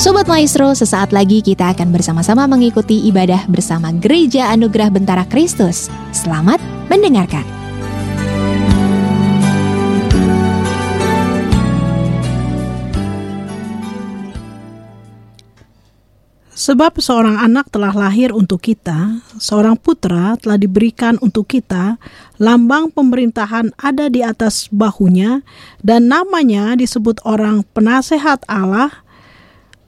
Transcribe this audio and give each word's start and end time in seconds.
Sobat 0.00 0.24
Maestro, 0.32 0.72
sesaat 0.72 1.12
lagi 1.12 1.44
kita 1.44 1.76
akan 1.76 1.92
bersama-sama 1.92 2.48
mengikuti 2.48 3.04
ibadah 3.12 3.44
bersama 3.52 3.92
Gereja 3.92 4.48
Anugerah 4.48 4.88
Bentara 4.88 5.28
Kristus. 5.28 5.92
Selamat 6.08 6.56
mendengarkan. 6.88 7.44
Sebab 16.56 16.96
seorang 16.96 17.36
anak 17.36 17.68
telah 17.68 17.92
lahir 17.92 18.32
untuk 18.32 18.64
kita, 18.64 19.20
seorang 19.36 19.76
putra 19.76 20.32
telah 20.40 20.56
diberikan 20.56 21.20
untuk 21.20 21.44
kita, 21.44 22.00
lambang 22.40 22.88
pemerintahan 22.88 23.76
ada 23.76 24.08
di 24.08 24.24
atas 24.24 24.72
bahunya, 24.72 25.44
dan 25.84 26.08
namanya 26.08 26.72
disebut 26.72 27.20
orang 27.28 27.68
penasehat 27.76 28.48
Allah, 28.48 29.04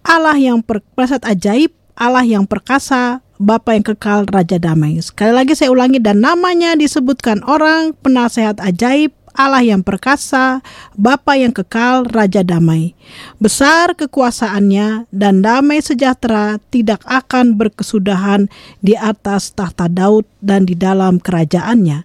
Allah 0.03 0.35
yang 0.39 0.63
perkasa 0.63 1.23
ajaib, 1.23 1.71
Allah 1.95 2.27
yang 2.27 2.45
perkasa, 2.47 3.23
Bapa 3.43 3.75
yang 3.75 3.83
kekal, 3.83 4.27
Raja 4.31 4.59
Damai. 4.59 5.03
Sekali 5.03 5.35
lagi 5.35 5.59
saya 5.59 5.75
ulangi, 5.75 5.99
dan 5.99 6.23
namanya 6.23 6.79
disebutkan 6.79 7.43
orang 7.47 7.95
penasehat 7.99 8.63
ajaib, 8.63 9.11
Allah 9.33 9.65
yang 9.65 9.81
perkasa, 9.81 10.61
Bapa 10.99 11.39
yang 11.39 11.55
kekal, 11.55 12.05
Raja 12.09 12.45
damai. 12.45 12.93
Besar 13.41 13.95
kekuasaannya 13.95 15.09
dan 15.13 15.41
damai 15.41 15.81
sejahtera 15.85 16.61
tidak 16.73 17.05
akan 17.05 17.57
berkesudahan 17.57 18.49
di 18.81 18.97
atas 18.97 19.53
tahta 19.55 19.87
Daud 19.87 20.25
dan 20.43 20.65
di 20.65 20.75
dalam 20.75 21.23
kerajaannya. 21.23 22.05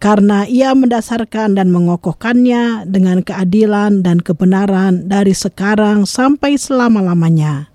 Karena 0.00 0.48
ia 0.48 0.72
mendasarkan 0.76 1.56
dan 1.56 1.72
mengokohkannya 1.72 2.88
dengan 2.88 3.20
keadilan 3.20 4.00
dan 4.04 4.18
kebenaran 4.20 5.08
dari 5.08 5.36
sekarang 5.36 6.08
sampai 6.08 6.56
selama-lamanya 6.56 7.69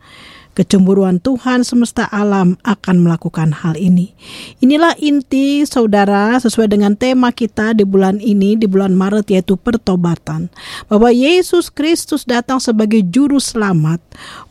kecemburuan 0.55 1.19
Tuhan 1.19 1.67
semesta 1.67 2.07
alam 2.07 2.55
akan 2.63 3.03
melakukan 3.03 3.51
hal 3.51 3.75
ini. 3.75 4.15
Inilah 4.63 4.95
inti 4.97 5.67
saudara 5.67 6.39
sesuai 6.39 6.71
dengan 6.71 6.95
tema 6.95 7.35
kita 7.35 7.75
di 7.75 7.83
bulan 7.83 8.23
ini, 8.23 8.55
di 8.55 8.65
bulan 8.65 8.95
Maret 8.95 9.27
yaitu 9.29 9.59
pertobatan. 9.59 10.47
Bahwa 10.87 11.11
Yesus 11.11 11.67
Kristus 11.67 12.23
datang 12.23 12.63
sebagai 12.63 13.03
juru 13.03 13.37
selamat 13.37 13.99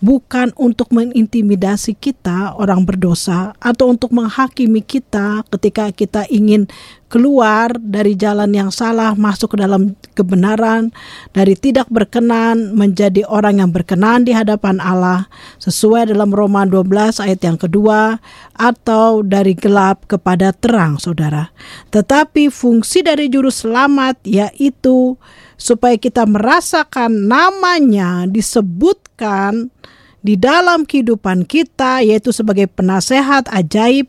bukan 0.05 0.53
untuk 0.61 0.93
mengintimidasi 0.93 1.97
kita 1.97 2.53
orang 2.61 2.85
berdosa 2.85 3.57
atau 3.57 3.89
untuk 3.89 4.13
menghakimi 4.13 4.85
kita 4.85 5.43
ketika 5.49 5.89
kita 5.91 6.23
ingin 6.29 6.69
keluar 7.09 7.77
dari 7.79 8.17
jalan 8.19 8.51
yang 8.51 8.71
salah 8.75 9.15
masuk 9.15 9.55
ke 9.55 9.57
dalam 9.61 9.95
kebenaran 10.17 10.91
dari 11.31 11.55
tidak 11.55 11.87
berkenan 11.93 12.75
menjadi 12.75 13.23
orang 13.29 13.63
yang 13.63 13.71
berkenan 13.71 14.27
di 14.27 14.33
hadapan 14.35 14.83
Allah 14.83 15.31
sesuai 15.63 16.11
dalam 16.11 16.33
Roma 16.33 16.67
12 16.67 17.23
ayat 17.23 17.41
yang 17.45 17.59
kedua 17.61 18.19
atau 18.57 19.23
dari 19.23 19.55
gelap 19.55 20.09
kepada 20.11 20.51
terang 20.51 20.99
saudara. 20.99 21.53
Tetapi 21.93 22.51
fungsi 22.51 23.05
dari 23.05 23.31
juru 23.31 23.53
selamat 23.53 24.25
yaitu 24.27 25.15
supaya 25.55 25.95
kita 25.95 26.27
merasakan 26.27 27.31
namanya 27.31 28.27
disebutkan 28.27 29.71
di 30.25 30.41
dalam 30.41 30.89
kehidupan 30.89 31.45
kita 31.45 32.01
yaitu 32.01 32.33
sebagai 32.33 32.65
penasehat 32.67 33.45
ajaib 33.53 34.09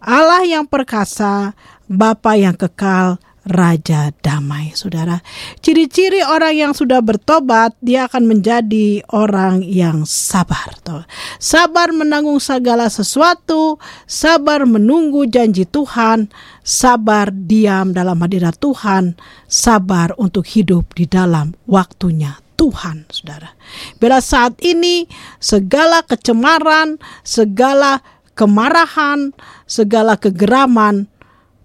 Allah 0.00 0.48
yang 0.48 0.64
perkasa 0.64 1.52
Bapa 1.90 2.38
yang 2.38 2.54
kekal, 2.54 3.18
Raja 3.42 4.14
damai, 4.22 4.70
saudara. 4.78 5.18
Ciri-ciri 5.58 6.22
orang 6.22 6.54
yang 6.54 6.72
sudah 6.76 7.02
bertobat, 7.02 7.74
dia 7.82 8.06
akan 8.06 8.30
menjadi 8.30 9.02
orang 9.10 9.66
yang 9.66 10.06
sabar. 10.06 10.70
Toh. 10.86 11.02
Sabar 11.42 11.90
menanggung 11.90 12.38
segala 12.38 12.86
sesuatu, 12.86 13.82
sabar 14.06 14.68
menunggu 14.70 15.26
janji 15.26 15.66
Tuhan, 15.66 16.30
sabar 16.62 17.34
diam 17.34 17.90
dalam 17.90 18.22
hadirat 18.22 18.54
Tuhan, 18.62 19.18
sabar 19.50 20.14
untuk 20.14 20.46
hidup 20.46 20.94
di 20.94 21.10
dalam 21.10 21.56
waktunya 21.66 22.38
Tuhan, 22.54 23.10
saudara. 23.10 23.50
Bila 23.98 24.22
saat 24.22 24.62
ini 24.62 25.10
segala 25.42 26.06
kecemaran, 26.06 27.02
segala 27.26 27.98
kemarahan, 28.38 29.34
segala 29.66 30.20
kegeraman 30.20 31.10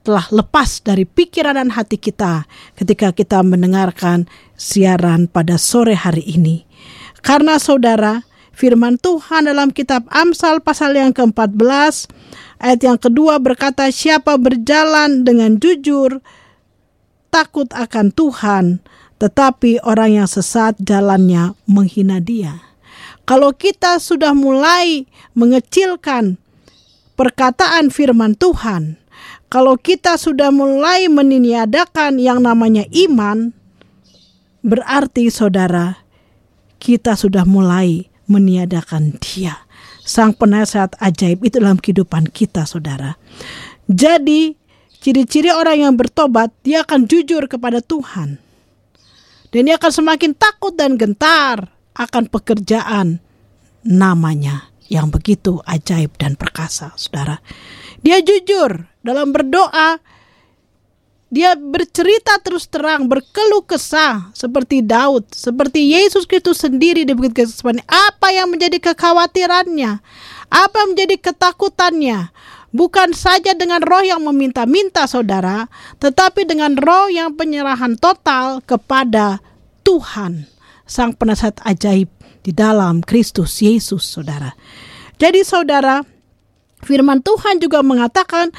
telah 0.06 0.30
lepas 0.30 0.86
dari 0.86 1.10
pikiran 1.10 1.58
dan 1.58 1.74
hati 1.74 1.98
kita 1.98 2.46
ketika 2.78 3.10
kita 3.10 3.42
mendengarkan 3.42 4.30
siaran 4.54 5.26
pada 5.26 5.58
sore 5.58 5.98
hari 5.98 6.22
ini. 6.22 6.70
Karena 7.26 7.58
saudara, 7.58 8.22
firman 8.54 9.02
Tuhan 9.02 9.50
dalam 9.50 9.74
kitab 9.74 10.06
Amsal 10.14 10.62
pasal 10.62 10.94
yang 10.94 11.10
ke-14 11.10 12.06
ayat 12.62 12.80
yang 12.86 13.02
kedua 13.02 13.42
berkata 13.42 13.90
siapa 13.90 14.38
berjalan 14.38 15.26
dengan 15.26 15.58
jujur 15.58 16.22
takut 17.34 17.68
akan 17.74 18.14
Tuhan 18.14 18.86
tetapi 19.18 19.82
orang 19.82 20.24
yang 20.24 20.30
sesat 20.30 20.78
jalannya 20.78 21.56
menghina 21.66 22.22
dia. 22.22 22.62
Kalau 23.26 23.56
kita 23.58 23.98
sudah 23.98 24.38
mulai 24.38 25.10
mengecilkan 25.34 26.38
perkataan 27.18 27.90
firman 27.90 28.38
Tuhan, 28.38 29.02
kalau 29.48 29.78
kita 29.78 30.18
sudah 30.18 30.50
mulai 30.50 31.06
meniniadakan 31.08 32.18
yang 32.18 32.42
namanya 32.42 32.84
iman, 32.92 33.54
berarti 34.66 35.30
saudara, 35.30 36.02
kita 36.82 37.14
sudah 37.14 37.46
mulai 37.46 38.10
meniadakan 38.26 39.18
dia. 39.22 39.66
Sang 40.06 40.38
penasehat 40.38 40.98
ajaib 41.02 41.42
itu 41.46 41.58
dalam 41.58 41.82
kehidupan 41.82 42.30
kita, 42.30 42.66
saudara. 42.70 43.18
Jadi, 43.90 44.54
ciri-ciri 45.02 45.50
orang 45.50 45.82
yang 45.82 45.94
bertobat, 45.98 46.54
dia 46.62 46.86
akan 46.86 47.10
jujur 47.10 47.50
kepada 47.50 47.82
Tuhan. 47.82 48.38
Dan 49.50 49.62
dia 49.70 49.78
akan 49.82 49.94
semakin 49.94 50.36
takut 50.38 50.76
dan 50.78 50.98
gentar 51.00 51.74
akan 51.96 52.28
pekerjaan 52.28 53.24
namanya 53.86 54.68
yang 54.92 55.10
begitu 55.10 55.62
ajaib 55.66 56.14
dan 56.22 56.38
perkasa, 56.38 56.94
saudara. 56.98 57.42
Dia 58.06 58.22
jujur 58.22 58.86
dalam 59.02 59.34
berdoa. 59.34 59.98
Dia 61.34 61.58
bercerita 61.58 62.38
terus 62.40 62.70
terang, 62.70 63.10
berkeluh 63.10 63.66
kesah 63.66 64.30
seperti 64.32 64.86
Daud, 64.86 65.26
seperti 65.34 65.98
Yesus 65.98 66.30
Kristus 66.30 66.62
sendiri 66.62 67.02
di 67.02 67.18
Bukit 67.18 67.34
Getsemani. 67.34 67.82
Apa 67.90 68.30
yang 68.30 68.54
menjadi 68.54 68.78
kekhawatirannya? 68.78 70.00
Apa 70.54 70.76
yang 70.86 70.90
menjadi 70.94 71.18
ketakutannya? 71.18 72.30
Bukan 72.72 73.18
saja 73.18 73.58
dengan 73.58 73.82
roh 73.82 74.06
yang 74.06 74.22
meminta-minta 74.22 75.10
saudara, 75.10 75.66
tetapi 75.98 76.46
dengan 76.46 76.78
roh 76.78 77.10
yang 77.10 77.34
penyerahan 77.34 77.98
total 77.98 78.62
kepada 78.62 79.42
Tuhan, 79.82 80.46
Sang 80.86 81.18
Penasihat 81.18 81.58
ajaib 81.66 82.08
di 82.46 82.52
dalam 82.54 83.02
Kristus 83.02 83.60
Yesus, 83.66 84.06
saudara. 84.06 84.54
Jadi 85.18 85.42
saudara, 85.42 86.06
firman 86.86 87.26
Tuhan 87.26 87.58
juga 87.58 87.82
mengatakan 87.82 88.54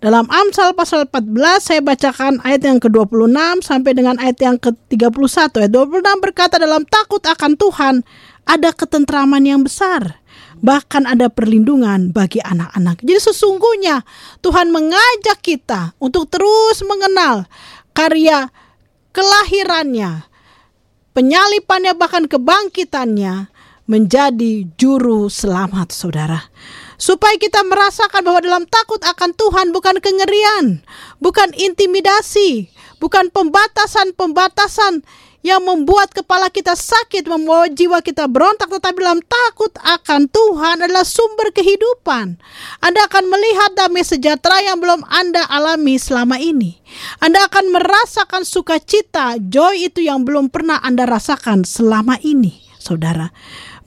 dalam 0.00 0.24
Amsal 0.32 0.72
pasal 0.72 1.04
14 1.04 1.60
saya 1.60 1.80
bacakan 1.84 2.40
ayat 2.40 2.64
yang 2.64 2.80
ke-26 2.80 3.60
sampai 3.60 3.92
dengan 3.92 4.16
ayat 4.16 4.40
yang 4.40 4.56
ke-31. 4.56 5.60
Ayat 5.60 5.72
26 5.76 6.24
berkata 6.24 6.56
dalam 6.56 6.88
takut 6.88 7.20
akan 7.20 7.52
Tuhan 7.60 7.94
ada 8.48 8.72
ketentraman 8.72 9.44
yang 9.44 9.60
besar. 9.60 10.24
Bahkan 10.64 11.04
ada 11.04 11.28
perlindungan 11.28 12.16
bagi 12.16 12.40
anak-anak. 12.40 13.04
Jadi 13.04 13.20
sesungguhnya 13.32 14.00
Tuhan 14.40 14.72
mengajak 14.72 15.40
kita 15.44 15.92
untuk 16.00 16.32
terus 16.32 16.80
mengenal 16.80 17.44
karya 17.92 18.48
kelahirannya, 19.12 20.24
penyalipannya 21.12 21.92
bahkan 21.92 22.24
kebangkitannya 22.24 23.52
menjadi 23.84 24.64
juru 24.80 25.28
selamat 25.28 25.92
saudara 25.92 26.48
supaya 27.00 27.40
kita 27.40 27.64
merasakan 27.64 28.20
bahwa 28.20 28.44
dalam 28.44 28.64
takut 28.68 29.00
akan 29.00 29.32
Tuhan 29.32 29.72
bukan 29.72 30.04
kengerian, 30.04 30.84
bukan 31.16 31.50
intimidasi, 31.56 32.68
bukan 33.00 33.32
pembatasan-pembatasan 33.32 35.00
yang 35.40 35.64
membuat 35.64 36.12
kepala 36.12 36.52
kita 36.52 36.76
sakit, 36.76 37.24
membawa 37.24 37.64
jiwa 37.72 38.04
kita 38.04 38.28
berontak, 38.28 38.68
tetapi 38.68 39.00
dalam 39.00 39.24
takut 39.24 39.72
akan 39.80 40.28
Tuhan 40.28 40.84
adalah 40.84 41.08
sumber 41.08 41.48
kehidupan. 41.56 42.36
Anda 42.84 43.08
akan 43.08 43.24
melihat 43.32 43.72
damai 43.72 44.04
sejahtera 44.04 44.60
yang 44.60 44.84
belum 44.84 45.00
Anda 45.08 45.48
alami 45.48 45.96
selama 45.96 46.36
ini. 46.36 46.76
Anda 47.24 47.48
akan 47.48 47.72
merasakan 47.72 48.44
sukacita, 48.44 49.40
joy 49.40 49.88
itu 49.88 50.04
yang 50.04 50.28
belum 50.28 50.52
pernah 50.52 50.76
Anda 50.84 51.08
rasakan 51.08 51.64
selama 51.64 52.20
ini. 52.20 52.68
saudara. 52.80 53.28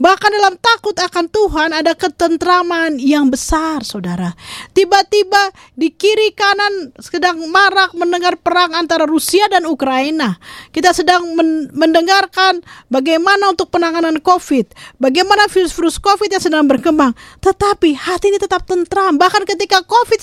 Bahkan 0.03 0.31
dalam 0.35 0.59
takut 0.59 0.91
akan 0.99 1.31
Tuhan 1.31 1.71
ada 1.71 1.95
ketentraman 1.95 2.99
yang 2.99 3.31
besar, 3.31 3.87
saudara. 3.87 4.35
Tiba-tiba 4.75 5.55
di 5.79 5.95
kiri 5.95 6.35
kanan 6.35 6.91
sedang 6.99 7.39
marak 7.47 7.95
mendengar 7.95 8.35
perang 8.35 8.75
antara 8.75 9.07
Rusia 9.07 9.47
dan 9.47 9.63
Ukraina. 9.63 10.43
Kita 10.75 10.91
sedang 10.91 11.39
men 11.39 11.71
mendengarkan 11.71 12.59
bagaimana 12.91 13.55
untuk 13.55 13.71
penanganan 13.71 14.19
COVID, 14.19 14.99
bagaimana 14.99 15.47
virus-virus 15.47 16.03
COVID 16.03 16.35
yang 16.35 16.43
sedang 16.43 16.67
berkembang. 16.67 17.15
Tetapi 17.39 17.95
hati 17.95 18.35
ini 18.35 18.43
tetap 18.43 18.67
tentram. 18.67 19.15
Bahkan 19.15 19.47
ketika 19.47 19.87
COVID 19.87 20.19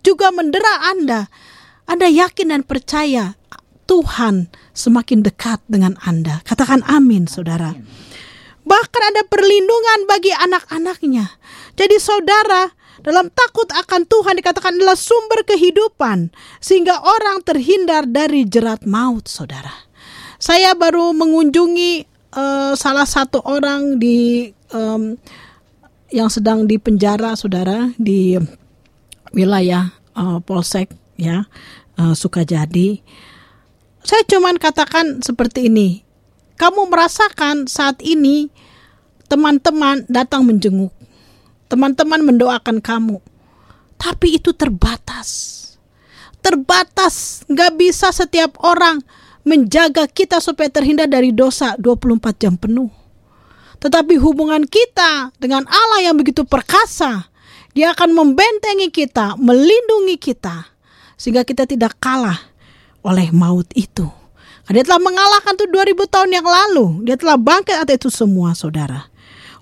juga 0.00 0.32
mendera 0.32 0.80
Anda, 0.96 1.28
Anda 1.84 2.08
yakin 2.08 2.56
dan 2.56 2.64
percaya 2.64 3.36
Tuhan 3.84 4.48
semakin 4.72 5.20
dekat 5.20 5.60
dengan 5.68 6.00
Anda. 6.00 6.40
Katakan 6.48 6.80
amin, 6.88 7.28
saudara. 7.28 7.76
Bahkan 8.64 9.02
ada 9.12 9.22
perlindungan 9.28 10.08
bagi 10.08 10.32
anak-anaknya. 10.32 11.36
Jadi 11.76 11.96
saudara, 12.00 12.72
dalam 13.04 13.28
takut 13.28 13.68
akan 13.68 14.08
Tuhan 14.08 14.40
dikatakan 14.40 14.80
adalah 14.80 14.96
sumber 14.96 15.44
kehidupan. 15.44 16.32
Sehingga 16.64 17.04
orang 17.04 17.44
terhindar 17.44 18.08
dari 18.08 18.48
jerat 18.48 18.88
maut, 18.88 19.28
saudara. 19.28 19.72
Saya 20.40 20.72
baru 20.76 21.12
mengunjungi 21.12 22.04
uh, 22.36 22.72
salah 22.76 23.08
satu 23.08 23.40
orang 23.44 24.00
di 24.00 24.52
um, 24.72 25.16
yang 26.12 26.28
sedang 26.30 26.68
di 26.68 26.76
penjara, 26.78 27.34
saudara, 27.34 27.90
di 27.96 28.38
wilayah 29.34 29.90
uh, 30.14 30.38
Polsek, 30.44 30.92
ya, 31.18 31.44
uh, 31.98 32.14
Sukajadi. 32.14 33.02
Saya 34.04 34.22
cuman 34.28 34.60
katakan 34.60 35.24
seperti 35.24 35.72
ini, 35.72 36.03
kamu 36.54 36.86
merasakan 36.86 37.66
saat 37.66 37.98
ini 38.04 38.50
teman-teman 39.26 40.06
datang 40.06 40.46
menjenguk, 40.46 40.94
teman-teman 41.66 42.22
mendoakan 42.22 42.78
kamu, 42.78 43.18
tapi 43.98 44.38
itu 44.38 44.54
terbatas. 44.54 45.60
Terbatas, 46.44 47.42
nggak 47.48 47.72
bisa 47.80 48.12
setiap 48.12 48.60
orang 48.60 49.00
menjaga 49.48 50.04
kita 50.08 50.38
supaya 50.44 50.68
terhindar 50.68 51.08
dari 51.08 51.32
dosa 51.32 51.76
24 51.80 52.36
jam 52.36 52.54
penuh. 52.56 52.92
Tetapi 53.80 54.16
hubungan 54.16 54.64
kita 54.64 55.32
dengan 55.36 55.68
Allah 55.68 56.00
yang 56.08 56.16
begitu 56.16 56.44
perkasa, 56.48 57.28
dia 57.76 57.92
akan 57.92 58.16
membentengi 58.16 58.88
kita, 58.88 59.36
melindungi 59.36 60.16
kita, 60.16 60.72
sehingga 61.18 61.44
kita 61.44 61.68
tidak 61.68 61.98
kalah 62.00 62.38
oleh 63.04 63.28
maut 63.34 63.68
itu. 63.76 64.23
Dia 64.72 64.80
telah 64.80 65.02
mengalahkan 65.02 65.52
itu 65.60 65.68
2000 65.68 66.08
tahun 66.08 66.30
yang 66.32 66.46
lalu. 66.46 67.04
Dia 67.04 67.20
telah 67.20 67.36
bangkit 67.36 67.76
atas 67.76 67.94
itu 68.00 68.08
semua, 68.08 68.56
saudara. 68.56 69.12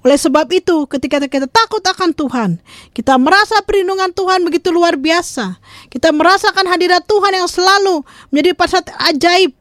Oleh 0.02 0.18
sebab 0.18 0.50
itu, 0.50 0.86
ketika 0.90 1.22
kita 1.22 1.46
takut 1.46 1.82
akan 1.82 2.10
Tuhan, 2.10 2.50
kita 2.90 3.14
merasa 3.22 3.62
perlindungan 3.62 4.10
Tuhan 4.10 4.42
begitu 4.42 4.74
luar 4.74 4.98
biasa. 4.98 5.62
Kita 5.90 6.10
merasakan 6.10 6.66
hadirat 6.66 7.06
Tuhan 7.06 7.38
yang 7.38 7.46
selalu 7.46 8.02
menjadi 8.34 8.50
pasat 8.58 8.84
ajaib. 9.10 9.54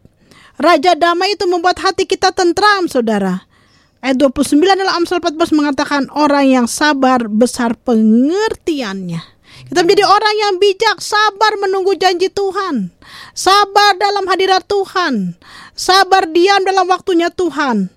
Raja 0.62 0.94
damai 0.98 1.38
itu 1.38 1.46
membuat 1.46 1.82
hati 1.82 2.10
kita 2.10 2.34
tentram, 2.34 2.90
saudara. 2.90 3.46
Ayat 4.02 4.18
29 4.18 4.58
dalam 4.66 4.94
Amsal 4.98 5.22
14 5.22 5.54
mengatakan 5.54 6.10
orang 6.10 6.50
yang 6.50 6.66
sabar 6.66 7.30
besar 7.30 7.78
pengertiannya. 7.78 9.31
Kita 9.68 9.86
menjadi 9.86 10.06
orang 10.08 10.36
yang 10.38 10.54
bijak, 10.58 10.98
sabar 11.04 11.54
menunggu 11.60 11.94
janji 12.00 12.32
Tuhan. 12.32 12.94
Sabar 13.36 14.00
dalam 14.00 14.26
hadirat 14.26 14.66
Tuhan. 14.66 15.36
Sabar 15.76 16.30
diam 16.30 16.64
dalam 16.64 16.88
waktunya 16.90 17.30
Tuhan. 17.30 17.92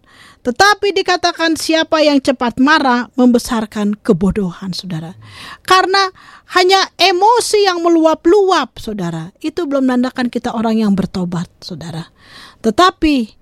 Tetapi 0.44 0.92
dikatakan 0.92 1.56
siapa 1.56 2.04
yang 2.04 2.20
cepat 2.20 2.60
marah 2.60 3.08
membesarkan 3.16 3.96
kebodohan, 3.96 4.76
saudara. 4.76 5.16
Karena 5.64 6.12
hanya 6.52 6.84
emosi 7.00 7.64
yang 7.64 7.80
meluap-luap, 7.80 8.76
saudara. 8.76 9.32
Itu 9.40 9.64
belum 9.64 9.88
menandakan 9.88 10.28
kita 10.28 10.52
orang 10.52 10.84
yang 10.84 10.92
bertobat, 10.92 11.48
saudara. 11.64 12.12
Tetapi 12.60 13.32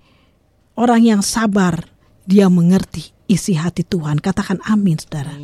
orang 0.79 1.03
yang 1.03 1.23
sabar, 1.27 1.91
dia 2.23 2.47
mengerti 2.47 3.11
isi 3.27 3.59
hati 3.59 3.83
Tuhan. 3.83 4.23
Katakan 4.23 4.63
amin, 4.63 4.95
saudara. 5.03 5.35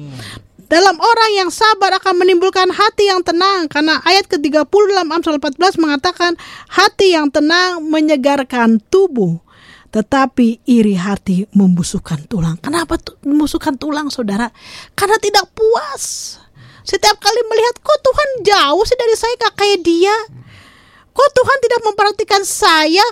Dalam 0.68 1.00
orang 1.00 1.30
yang 1.32 1.48
sabar 1.48 1.96
akan 1.96 2.20
menimbulkan 2.20 2.68
hati 2.68 3.08
yang 3.08 3.24
tenang 3.24 3.72
karena 3.72 4.04
ayat 4.04 4.28
ke-30 4.28 4.68
dalam 4.68 5.08
Amsal 5.08 5.40
14 5.40 5.80
mengatakan 5.80 6.36
hati 6.68 7.16
yang 7.16 7.32
tenang 7.32 7.80
menyegarkan 7.88 8.76
tubuh 8.92 9.40
tetapi 9.88 10.60
iri 10.68 10.92
hati 11.00 11.48
membusukkan 11.56 12.28
tulang. 12.28 12.60
Kenapa 12.60 13.00
tuh 13.00 13.16
membusukkan 13.24 13.80
tulang 13.80 14.12
saudara? 14.12 14.52
Karena 14.92 15.16
tidak 15.16 15.48
puas. 15.56 16.36
Setiap 16.84 17.16
kali 17.16 17.40
melihat 17.48 17.80
kok 17.80 18.00
Tuhan 18.04 18.28
jauh 18.44 18.84
sih 18.84 18.96
dari 19.00 19.16
saya 19.16 19.34
gak 19.40 19.56
kayak 19.56 19.80
dia. 19.80 20.16
Kok 21.16 21.30
Tuhan 21.32 21.58
tidak 21.64 21.80
memperhatikan 21.88 22.42
saya 22.44 23.04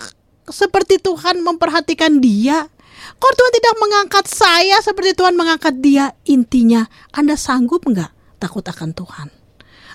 seperti 0.49 1.00
Tuhan 1.00 1.41
memperhatikan 1.41 2.20
dia. 2.20 2.69
Kok 3.16 3.32
Tuhan 3.32 3.52
tidak 3.56 3.74
mengangkat 3.80 4.24
saya 4.28 4.76
seperti 4.84 5.16
Tuhan 5.16 5.34
mengangkat 5.34 5.80
dia? 5.80 6.12
Intinya, 6.28 6.84
Anda 7.16 7.34
sanggup 7.34 7.88
nggak 7.88 8.40
takut 8.40 8.64
akan 8.64 8.92
Tuhan? 8.92 9.28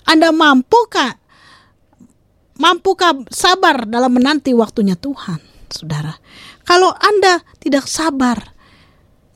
Anda 0.09 0.33
mampukah 0.33 1.21
mampukah 2.57 3.25
sabar 3.33 3.89
dalam 3.89 4.13
menanti 4.13 4.53
waktunya 4.53 4.94
Tuhan, 4.97 5.41
saudara? 5.69 6.18
Kalau 6.65 6.94
Anda 6.94 7.41
tidak 7.57 7.89
sabar, 7.89 8.53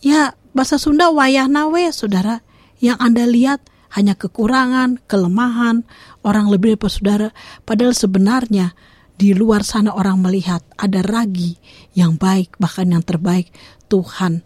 ya 0.02 0.38
bahasa 0.54 0.78
Sunda 0.78 1.10
wayah 1.10 1.50
nawe, 1.50 1.90
saudara. 1.90 2.46
Yang 2.78 2.98
Anda 3.02 3.24
lihat 3.26 3.60
hanya 3.98 4.14
kekurangan, 4.14 5.02
kelemahan, 5.10 5.88
orang 6.22 6.52
lebih 6.52 6.78
dari 6.78 6.92
saudara. 6.92 7.30
Padahal 7.66 7.98
sebenarnya 7.98 8.78
di 9.16 9.32
luar 9.32 9.64
sana 9.64 9.96
orang 9.96 10.20
melihat 10.20 10.60
ada 10.76 11.00
ragi 11.00 11.56
yang 11.96 12.20
baik, 12.20 12.60
bahkan 12.60 12.92
yang 12.92 13.02
terbaik 13.02 13.50
Tuhan 13.88 14.44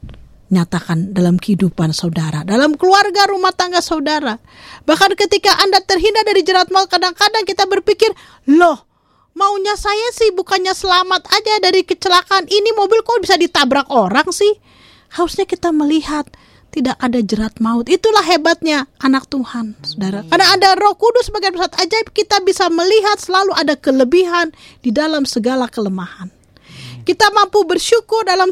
nyatakan 0.49 1.13
dalam 1.13 1.37
kehidupan 1.37 1.93
saudara, 1.93 2.41
dalam 2.41 2.73
keluarga 2.73 3.29
rumah 3.29 3.53
tangga 3.53 3.81
saudara. 3.81 4.41
Bahkan 4.85 5.13
ketika 5.13 5.61
Anda 5.61 5.81
terhindar 5.85 6.25
dari 6.25 6.41
jerat 6.41 6.73
maut, 6.73 6.89
kadang-kadang 6.89 7.45
kita 7.45 7.69
berpikir, 7.69 8.09
loh, 8.49 8.85
maunya 9.37 9.77
saya 9.77 10.09
sih 10.13 10.33
bukannya 10.33 10.73
selamat 10.73 11.29
aja 11.29 11.53
dari 11.61 11.85
kecelakaan 11.85 12.49
ini 12.49 12.73
mobil 12.73 13.01
kok 13.05 13.21
bisa 13.21 13.37
ditabrak 13.37 13.89
orang 13.93 14.29
sih? 14.33 14.57
Harusnya 15.13 15.45
kita 15.45 15.69
melihat 15.69 16.29
tidak 16.69 16.97
ada 17.01 17.21
jerat 17.21 17.57
maut. 17.61 17.89
Itulah 17.89 18.25
hebatnya 18.25 18.89
anak 19.01 19.25
Tuhan, 19.29 19.77
saudara. 19.85 20.25
Karena 20.29 20.47
ada 20.53 20.69
Roh 20.77 20.93
Kudus 20.97 21.29
sebagai 21.29 21.53
pusat 21.53 21.73
ajaib, 21.81 22.13
kita 22.13 22.41
bisa 22.45 22.69
melihat 22.69 23.17
selalu 23.17 23.53
ada 23.57 23.73
kelebihan 23.73 24.53
di 24.81 24.93
dalam 24.93 25.25
segala 25.25 25.65
kelemahan. 25.65 26.38
Kita 27.07 27.31
mampu 27.31 27.63
bersyukur 27.63 28.27
dalam 28.27 28.49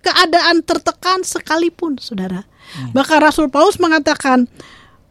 keadaan 0.00 0.64
tertekan 0.64 1.24
sekalipun, 1.24 2.00
saudara. 2.00 2.44
Bahkan 2.96 3.18
Rasul 3.20 3.52
Paulus 3.52 3.76
mengatakan, 3.82 4.48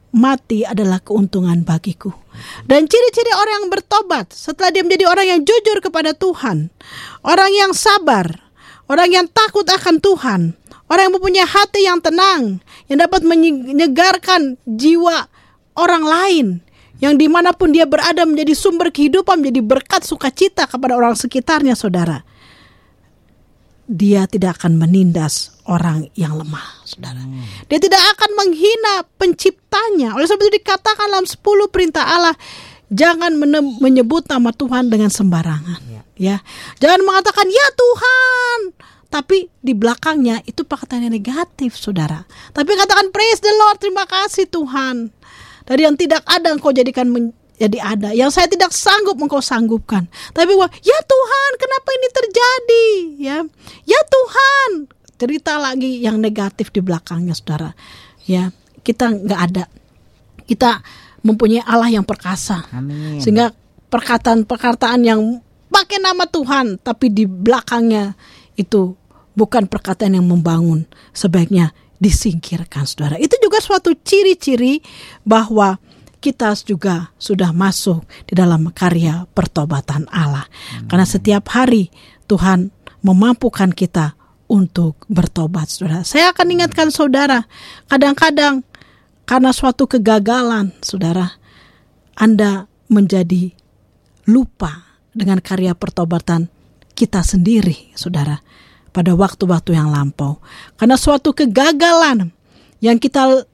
mati 0.09 0.65
adalah 0.65 0.97
keuntungan 1.01 1.61
bagiku. 1.61 2.09
Dan 2.65 2.89
ciri-ciri 2.89 3.33
orang 3.35 3.65
yang 3.65 3.69
bertobat 3.69 4.33
setelah 4.33 4.73
dia 4.73 4.81
menjadi 4.81 5.05
orang 5.09 5.27
yang 5.27 5.41
jujur 5.45 5.77
kepada 5.83 6.15
Tuhan, 6.15 6.73
orang 7.21 7.51
yang 7.53 7.71
sabar, 7.75 8.25
orang 8.89 9.09
yang 9.11 9.25
takut 9.29 9.67
akan 9.69 10.01
Tuhan, 10.01 10.41
orang 10.89 11.03
yang 11.09 11.15
mempunyai 11.19 11.45
hati 11.45 11.81
yang 11.85 11.99
tenang, 12.01 12.63
yang 12.89 12.97
dapat 13.03 13.21
menyegarkan 13.27 14.57
jiwa 14.65 15.29
orang 15.77 16.03
lain, 16.03 16.47
yang 16.99 17.15
di 17.15 17.29
mana 17.29 17.53
pun 17.53 17.71
dia 17.71 17.85
berada 17.85 18.25
menjadi 18.25 18.55
sumber 18.57 18.89
kehidupan, 18.89 19.39
menjadi 19.39 19.61
berkat 19.63 20.01
sukacita 20.03 20.65
kepada 20.65 20.97
orang 20.97 21.13
sekitarnya, 21.13 21.77
saudara. 21.77 22.25
Dia 23.89 24.29
tidak 24.29 24.61
akan 24.61 24.77
menindas 24.77 25.57
orang 25.65 26.05
yang 26.13 26.37
lemah, 26.37 26.85
saudara. 26.85 27.25
Dia 27.65 27.81
tidak 27.81 27.97
akan 28.13 28.37
menghina 28.37 29.01
penciptanya. 29.17 30.13
Oleh 30.13 30.29
sebab 30.29 30.45
itu 30.45 30.61
dikatakan 30.61 31.09
dalam 31.09 31.25
10 31.25 31.41
perintah 31.73 32.05
Allah, 32.05 32.37
jangan 32.93 33.33
menyebut 33.81 34.29
nama 34.29 34.53
Tuhan 34.53 34.93
dengan 34.93 35.09
sembarangan. 35.09 35.81
Ya. 35.89 36.01
ya. 36.21 36.37
Jangan 36.77 37.01
mengatakan, 37.01 37.49
ya 37.49 37.67
Tuhan, 37.73 38.57
tapi 39.09 39.49
di 39.57 39.73
belakangnya 39.73 40.45
itu 40.45 40.61
perkataan 40.61 41.09
yang 41.09 41.15
negatif, 41.17 41.73
saudara. 41.73 42.29
Tapi 42.53 42.77
katakan 42.77 43.09
praise 43.09 43.41
the 43.41 43.49
Lord, 43.57 43.81
terima 43.81 44.05
kasih 44.05 44.45
Tuhan. 44.45 45.09
Dari 45.65 45.81
yang 45.85 45.97
tidak 45.97 46.21
ada 46.29 46.53
engkau 46.53 46.69
jadikan 46.69 47.09
jadi 47.59 47.77
ada. 47.83 48.09
Yang 48.15 48.39
saya 48.39 48.47
tidak 48.47 48.71
sanggup 48.71 49.19
engkau 49.19 49.43
sanggupkan. 49.43 50.07
Tapi 50.31 50.55
wah, 50.55 50.71
ya 50.79 50.99
Tuhan, 51.03 51.51
kenapa 51.59 51.89
ini 51.91 52.07
terjadi? 52.07 52.87
Ya, 53.19 53.37
ya 53.83 53.99
Tuhan, 54.07 54.87
cerita 55.19 55.59
lagi 55.59 55.99
yang 55.99 56.15
negatif 56.23 56.71
di 56.71 56.79
belakangnya, 56.79 57.35
saudara. 57.35 57.75
Ya, 58.23 58.55
kita 58.87 59.11
nggak 59.11 59.41
ada. 59.51 59.67
Kita 60.47 60.79
mempunyai 61.19 61.61
Allah 61.67 61.91
yang 61.91 62.07
perkasa, 62.07 62.63
Amin. 62.71 63.19
sehingga 63.19 63.51
perkataan-perkataan 63.91 65.03
yang 65.03 65.43
pakai 65.67 65.99
nama 65.99 66.23
Tuhan, 66.31 66.79
tapi 66.79 67.11
di 67.11 67.27
belakangnya 67.27 68.15
itu 68.55 68.95
bukan 69.35 69.67
perkataan 69.67 70.15
yang 70.15 70.25
membangun. 70.25 70.87
Sebaiknya 71.11 71.75
disingkirkan, 71.99 72.87
saudara. 72.87 73.19
Itu 73.19 73.35
juga 73.43 73.59
suatu 73.59 73.91
ciri-ciri 73.99 74.79
bahwa 75.27 75.75
kita 76.19 76.51
juga 76.67 77.15
sudah 77.15 77.55
masuk 77.55 78.03
di 78.27 78.35
dalam 78.35 78.67
karya 78.75 79.23
pertobatan 79.31 80.05
Allah. 80.11 80.45
Karena 80.85 81.07
setiap 81.07 81.47
hari 81.55 81.87
Tuhan 82.27 82.69
memampukan 83.03 83.71
kita 83.71 84.19
untuk 84.51 85.07
bertobat, 85.07 85.71
saudara. 85.71 86.03
Saya 86.03 86.35
akan 86.35 86.47
ingatkan 86.59 86.89
saudara, 86.89 87.45
kadang-kadang 87.87 88.65
karena 89.29 89.53
suatu 89.53 89.85
kegagalan, 89.85 90.73
saudara, 90.81 91.37
Anda 92.17 92.65
menjadi 92.89 93.53
lupa 94.25 94.97
dengan 95.13 95.37
karya 95.39 95.77
pertobatan 95.77 96.49
kita 96.97 97.21
sendiri, 97.21 97.93
saudara, 97.93 98.41
pada 98.89 99.13
waktu-waktu 99.13 99.77
yang 99.77 99.93
lampau. 99.93 100.41
Karena 100.75 100.97
suatu 100.97 101.31
kegagalan 101.31 102.33
yang 102.81 102.97
kita 102.97 103.45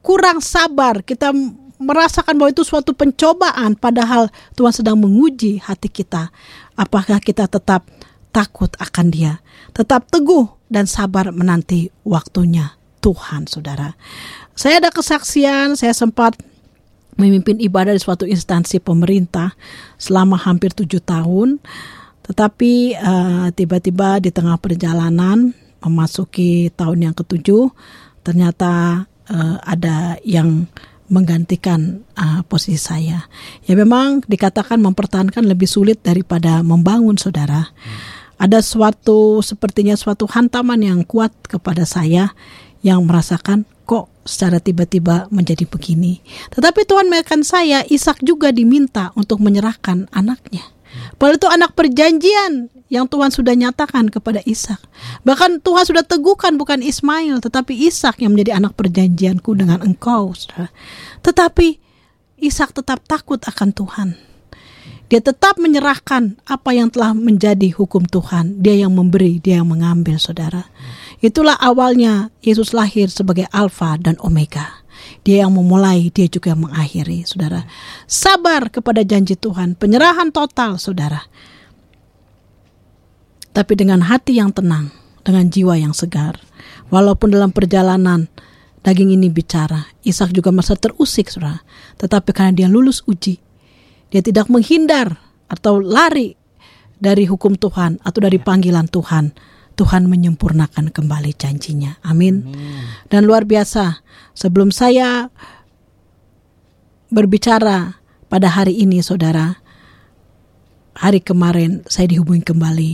kurang 0.00 0.38
sabar, 0.38 1.02
kita 1.02 1.34
merasakan 1.78 2.38
bahwa 2.38 2.50
itu 2.54 2.62
suatu 2.62 2.94
pencobaan, 2.94 3.74
padahal 3.74 4.30
Tuhan 4.54 4.74
sedang 4.74 4.96
menguji 4.98 5.58
hati 5.62 5.90
kita. 5.90 6.30
Apakah 6.78 7.18
kita 7.22 7.46
tetap 7.46 7.86
takut 8.34 8.70
akan 8.82 9.06
Dia, 9.14 9.38
tetap 9.70 10.10
teguh 10.10 10.50
dan 10.66 10.90
sabar 10.90 11.30
menanti 11.30 11.90
waktunya 12.02 12.74
Tuhan, 12.98 13.46
saudara. 13.46 13.94
Saya 14.58 14.82
ada 14.82 14.90
kesaksian, 14.90 15.78
saya 15.78 15.92
sempat 15.94 16.34
memimpin 17.14 17.62
ibadah 17.62 17.94
di 17.94 18.02
suatu 18.02 18.26
instansi 18.26 18.82
pemerintah 18.82 19.54
selama 19.98 20.34
hampir 20.34 20.74
tujuh 20.74 20.98
tahun. 21.02 21.62
Tetapi 22.24 22.96
uh, 22.96 23.48
tiba-tiba 23.52 24.18
di 24.18 24.32
tengah 24.32 24.56
perjalanan 24.56 25.52
memasuki 25.84 26.72
tahun 26.72 27.12
yang 27.12 27.14
ketujuh, 27.14 27.68
ternyata 28.24 29.04
uh, 29.28 29.56
ada 29.62 30.16
yang 30.24 30.64
menggantikan 31.14 32.02
uh, 32.18 32.42
posisi 32.50 32.82
saya. 32.82 33.30
Ya 33.62 33.78
memang 33.78 34.26
dikatakan 34.26 34.82
mempertahankan 34.82 35.46
lebih 35.46 35.70
sulit 35.70 36.02
daripada 36.02 36.66
membangun, 36.66 37.14
saudara. 37.14 37.70
Hmm. 37.70 38.50
Ada 38.50 38.66
suatu 38.66 39.38
sepertinya 39.46 39.94
suatu 39.94 40.26
hantaman 40.26 40.82
yang 40.82 41.06
kuat 41.06 41.30
kepada 41.46 41.86
saya 41.86 42.34
yang 42.82 43.06
merasakan 43.06 43.62
kok 43.86 44.10
secara 44.26 44.58
tiba-tiba 44.58 45.30
menjadi 45.30 45.64
begini. 45.70 46.18
Tetapi 46.50 46.82
Tuhan 46.82 47.06
menekan 47.06 47.46
saya, 47.46 47.86
Ishak 47.86 48.20
juga 48.26 48.50
diminta 48.50 49.14
untuk 49.14 49.38
menyerahkan 49.38 50.10
anaknya. 50.10 50.66
Padahal 51.16 51.38
itu 51.38 51.48
anak 51.48 51.70
perjanjian 51.78 52.74
yang 52.94 53.10
Tuhan 53.10 53.34
sudah 53.34 53.58
nyatakan 53.58 54.06
kepada 54.06 54.38
Ishak. 54.46 54.78
Bahkan 55.26 55.66
Tuhan 55.66 55.84
sudah 55.84 56.06
teguhkan 56.06 56.54
bukan 56.54 56.78
Ismail, 56.78 57.42
tetapi 57.42 57.74
Ishak 57.90 58.22
yang 58.22 58.38
menjadi 58.38 58.62
anak 58.62 58.78
perjanjianku 58.78 59.50
dengan 59.58 59.82
engkau. 59.82 60.30
Saudara. 60.38 60.70
Tetapi 61.26 61.82
Ishak 62.38 62.70
tetap 62.78 63.02
takut 63.10 63.42
akan 63.42 63.74
Tuhan. 63.74 64.08
Dia 65.12 65.20
tetap 65.20 65.60
menyerahkan 65.60 66.40
apa 66.48 66.70
yang 66.72 66.88
telah 66.88 67.12
menjadi 67.12 67.68
hukum 67.76 68.08
Tuhan. 68.08 68.64
Dia 68.64 68.86
yang 68.86 68.96
memberi, 68.96 69.36
dia 69.38 69.60
yang 69.60 69.68
mengambil, 69.68 70.16
saudara. 70.16 70.64
Itulah 71.20 71.60
awalnya 71.60 72.32
Yesus 72.40 72.72
lahir 72.72 73.12
sebagai 73.12 73.44
Alfa 73.52 74.00
dan 74.00 74.16
Omega. 74.24 74.84
Dia 75.20 75.44
yang 75.44 75.52
memulai, 75.52 76.08
dia 76.08 76.28
juga 76.28 76.56
yang 76.56 76.68
mengakhiri, 76.68 77.28
saudara. 77.28 77.68
Sabar 78.08 78.72
kepada 78.72 79.04
janji 79.04 79.36
Tuhan, 79.36 79.76
penyerahan 79.76 80.32
total, 80.32 80.80
saudara. 80.80 81.20
Tapi 83.54 83.72
dengan 83.78 84.02
hati 84.02 84.42
yang 84.42 84.50
tenang, 84.50 84.90
dengan 85.22 85.46
jiwa 85.46 85.78
yang 85.78 85.94
segar. 85.94 86.36
Walaupun 86.90 87.30
dalam 87.30 87.54
perjalanan 87.54 88.26
daging 88.82 89.14
ini 89.14 89.30
bicara, 89.30 89.86
Ishak 90.02 90.34
juga 90.34 90.50
merasa 90.50 90.74
terusik, 90.74 91.30
saudara. 91.30 91.62
Tetapi 92.02 92.30
karena 92.34 92.52
dia 92.52 92.68
lulus 92.68 93.06
uji, 93.06 93.38
dia 94.10 94.20
tidak 94.20 94.50
menghindar 94.50 95.16
atau 95.46 95.78
lari 95.78 96.34
dari 96.98 97.30
hukum 97.30 97.54
Tuhan 97.54 98.02
atau 98.02 98.18
dari 98.18 98.42
panggilan 98.42 98.90
Tuhan 98.90 99.54
Tuhan 99.74 100.06
menyempurnakan 100.06 100.94
kembali 100.94 101.34
janjinya. 101.34 101.98
Amin. 102.06 102.46
Dan 103.10 103.26
luar 103.26 103.42
biasa, 103.42 104.02
sebelum 104.32 104.70
saya 104.70 105.28
berbicara 107.10 107.98
pada 108.30 108.48
hari 108.54 108.78
ini 108.78 109.02
saudara, 109.02 109.58
hari 110.94 111.18
kemarin 111.18 111.82
saya 111.90 112.06
dihubungi 112.06 112.46
kembali 112.46 112.92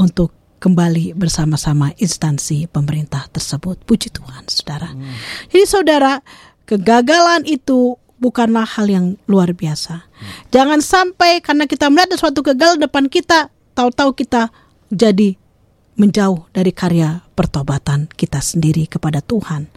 untuk 0.00 0.32
kembali 0.60 1.12
bersama-sama 1.12 1.92
instansi 2.00 2.64
pemerintah 2.72 3.28
tersebut. 3.28 3.80
Puji 3.84 4.08
Tuhan, 4.08 4.48
saudara. 4.48 4.88
Hmm. 4.96 5.12
Jadi 5.52 5.64
saudara, 5.68 6.12
kegagalan 6.64 7.44
itu 7.44 8.00
bukanlah 8.20 8.64
hal 8.64 8.88
yang 8.88 9.06
luar 9.28 9.52
biasa. 9.52 10.08
Hmm. 10.08 10.30
Jangan 10.48 10.80
sampai 10.80 11.44
karena 11.44 11.68
kita 11.68 11.92
melihat 11.92 12.16
suatu 12.16 12.40
kegagalan 12.40 12.80
depan 12.80 13.12
kita, 13.12 13.52
tahu-tahu 13.76 14.16
kita 14.16 14.48
jadi 14.88 15.36
menjauh 16.00 16.48
dari 16.56 16.72
karya 16.72 17.20
pertobatan 17.36 18.08
kita 18.16 18.40
sendiri 18.40 18.88
kepada 18.88 19.20
Tuhan. 19.20 19.68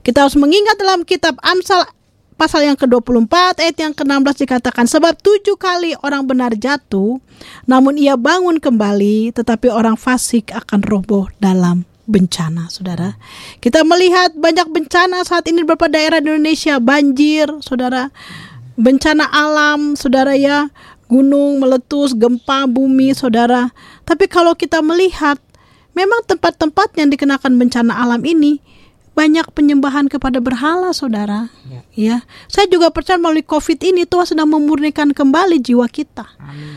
Kita 0.00 0.24
harus 0.24 0.40
mengingat 0.40 0.80
dalam 0.80 1.04
kitab 1.04 1.36
Amsal 1.44 1.84
pasal 2.38 2.64
yang 2.64 2.78
ke-24 2.78 3.58
ayat 3.58 3.76
yang 3.76 3.92
ke-16 3.92 4.46
dikatakan 4.46 4.86
sebab 4.86 5.18
tujuh 5.18 5.58
kali 5.58 5.98
orang 6.06 6.22
benar 6.22 6.54
jatuh 6.54 7.18
namun 7.66 7.98
ia 7.98 8.14
bangun 8.14 8.62
kembali 8.62 9.34
tetapi 9.34 9.68
orang 9.68 9.98
fasik 9.98 10.54
akan 10.54 10.80
roboh 10.86 11.26
dalam 11.42 11.82
bencana. 12.08 12.70
Saudara 12.70 13.18
kita 13.60 13.82
melihat 13.82 14.32
banyak 14.38 14.70
bencana 14.70 15.26
saat 15.26 15.44
ini 15.50 15.66
beberapa 15.66 15.90
daerah 15.90 16.22
di 16.22 16.30
Indonesia. 16.30 16.78
Banjir 16.78 17.50
saudara. 17.60 18.08
Bencana 18.78 19.28
alam 19.28 19.98
saudara 19.98 20.32
ya. 20.38 20.70
Gunung 21.10 21.60
meletus 21.60 22.14
gempa 22.14 22.64
bumi 22.70 23.12
saudara. 23.12 23.74
Tapi 24.06 24.30
kalau 24.30 24.56
kita 24.56 24.80
melihat 24.80 25.36
Memang 25.98 26.22
tempat-tempat 26.30 26.94
yang 26.94 27.10
dikenakan 27.10 27.58
bencana 27.58 27.90
alam 27.98 28.22
ini 28.22 28.62
banyak 29.18 29.50
penyembahan 29.50 30.06
kepada 30.06 30.38
berhala, 30.38 30.94
saudara. 30.94 31.50
Ya. 31.66 31.82
ya, 31.98 32.16
saya 32.46 32.70
juga 32.70 32.94
percaya 32.94 33.18
melalui 33.18 33.42
COVID 33.42 33.74
ini 33.82 34.06
Tuhan 34.06 34.30
sedang 34.30 34.46
memurnikan 34.46 35.10
kembali 35.10 35.58
jiwa 35.58 35.90
kita. 35.90 36.22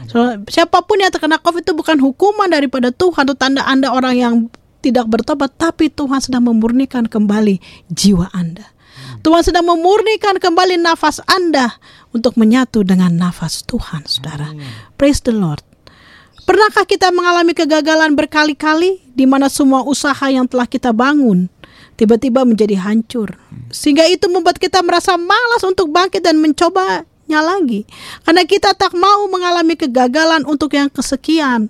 So, 0.10 0.42
siapa 0.50 0.82
pun 0.82 1.06
yang 1.06 1.14
terkena 1.14 1.38
COVID 1.38 1.62
itu 1.62 1.78
bukan 1.78 2.02
hukuman 2.02 2.50
daripada 2.50 2.90
Tuhan 2.90 3.30
atau 3.30 3.38
tanda 3.38 3.62
anda 3.70 3.94
orang 3.94 4.16
yang 4.18 4.34
tidak 4.82 5.06
bertobat, 5.06 5.54
tapi 5.62 5.94
Tuhan 5.94 6.18
sedang 6.18 6.50
memurnikan 6.50 7.06
kembali 7.06 7.62
jiwa 7.94 8.34
anda. 8.34 8.66
Hmm. 8.66 9.22
Tuhan 9.22 9.46
sedang 9.46 9.70
memurnikan 9.70 10.42
kembali 10.42 10.82
nafas 10.82 11.22
anda 11.30 11.78
untuk 12.10 12.34
menyatu 12.42 12.82
dengan 12.82 13.14
nafas 13.14 13.62
Tuhan, 13.70 14.10
saudara. 14.10 14.50
Amin. 14.50 14.66
Praise 14.98 15.22
the 15.22 15.30
Lord. 15.30 15.62
Pernahkah 16.42 16.90
kita 16.90 17.14
mengalami 17.14 17.54
kegagalan 17.54 18.18
berkali-kali 18.18 19.06
di 19.14 19.30
mana 19.30 19.46
semua 19.46 19.86
usaha 19.86 20.26
yang 20.26 20.50
telah 20.50 20.66
kita 20.66 20.90
bangun 20.90 21.46
tiba-tiba 22.02 22.42
menjadi 22.42 22.82
hancur? 22.82 23.38
Sehingga 23.70 24.10
itu 24.10 24.26
membuat 24.26 24.58
kita 24.58 24.82
merasa 24.82 25.14
malas 25.22 25.62
untuk 25.62 25.94
bangkit 25.94 26.26
dan 26.26 26.42
mencobanya 26.42 27.40
lagi. 27.46 27.86
Karena 28.26 28.42
kita 28.50 28.74
tak 28.74 28.98
mau 28.98 29.30
mengalami 29.30 29.78
kegagalan 29.78 30.42
untuk 30.50 30.74
yang 30.74 30.90
kesekian 30.90 31.70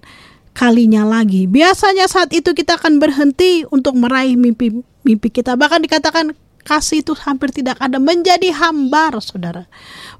kalinya 0.55 1.03
lagi. 1.03 1.51
Biasanya 1.51 2.07
saat 2.07 2.31
itu 2.31 2.55
kita 2.55 2.79
akan 2.79 3.03
berhenti 3.03 3.67
untuk 3.67 3.99
meraih 3.99 4.39
mimpi-mimpi 4.39 5.27
kita. 5.27 5.59
Bahkan 5.59 5.83
dikatakan 5.83 6.31
kasih 6.61 7.01
itu 7.01 7.17
hampir 7.17 7.49
tidak 7.49 7.77
ada 7.81 7.97
menjadi 7.97 8.53
hambar 8.53 9.17
saudara. 9.21 9.65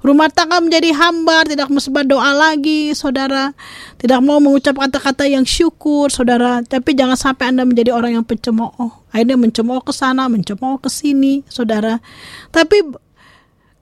Rumah 0.02 0.28
tangga 0.34 0.58
menjadi 0.58 0.90
hambar 0.94 1.46
tidak 1.46 1.70
mesbah 1.70 2.02
doa 2.02 2.34
lagi 2.34 2.90
saudara. 2.92 3.54
Tidak 3.98 4.18
mau 4.18 4.42
mengucap 4.42 4.74
kata-kata 4.74 5.30
yang 5.30 5.46
syukur 5.46 6.10
saudara. 6.10 6.60
Tapi 6.66 6.98
jangan 6.98 7.14
sampai 7.14 7.54
anda 7.54 7.62
menjadi 7.62 7.94
orang 7.94 8.18
yang 8.18 8.26
pencemooh. 8.26 9.06
Akhirnya 9.14 9.38
mencemooh 9.38 9.82
ke 9.84 9.92
sana 9.94 10.26
mencemooh 10.26 10.82
ke 10.82 10.90
sini 10.90 11.46
saudara. 11.46 12.02
Tapi 12.50 12.82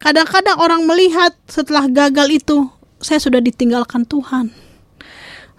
kadang-kadang 0.00 0.60
orang 0.60 0.84
melihat 0.84 1.32
setelah 1.48 1.88
gagal 1.88 2.28
itu 2.28 2.68
saya 3.00 3.16
sudah 3.16 3.40
ditinggalkan 3.40 4.04
Tuhan. 4.04 4.52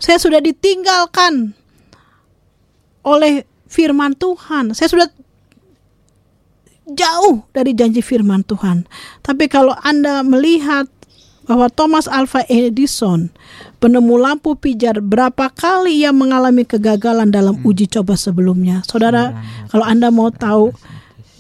Saya 0.01 0.17
sudah 0.17 0.41
ditinggalkan 0.41 1.53
oleh 3.01 3.45
firman 3.65 4.13
Tuhan. 4.17 4.73
Saya 4.77 4.89
sudah 4.89 5.07
jauh 6.95 7.43
dari 7.51 7.75
janji 7.75 7.99
firman 7.99 8.43
Tuhan. 8.45 8.87
Tapi 9.23 9.47
kalau 9.51 9.75
Anda 9.81 10.23
melihat 10.23 10.87
bahwa 11.45 11.67
Thomas 11.73 12.05
Alva 12.05 12.45
Edison, 12.47 13.33
penemu 13.81 14.15
lampu 14.15 14.55
pijar, 14.55 15.01
berapa 15.01 15.49
kali 15.51 16.05
ia 16.05 16.13
mengalami 16.13 16.63
kegagalan 16.63 17.33
dalam 17.33 17.59
hmm. 17.59 17.67
uji 17.67 17.85
coba 17.89 18.15
sebelumnya. 18.15 18.85
Saudara, 18.85 19.35
kalau 19.73 19.83
Anda 19.83 20.13
mau 20.13 20.29
tahu, 20.29 20.71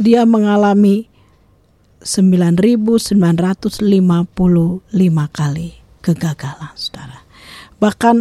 dia 0.01 0.25
mengalami 0.25 1.05
9.955 2.01 3.13
kali 5.29 5.69
kegagalan, 6.01 6.73
saudara. 6.73 7.21
Bahkan 7.77 8.15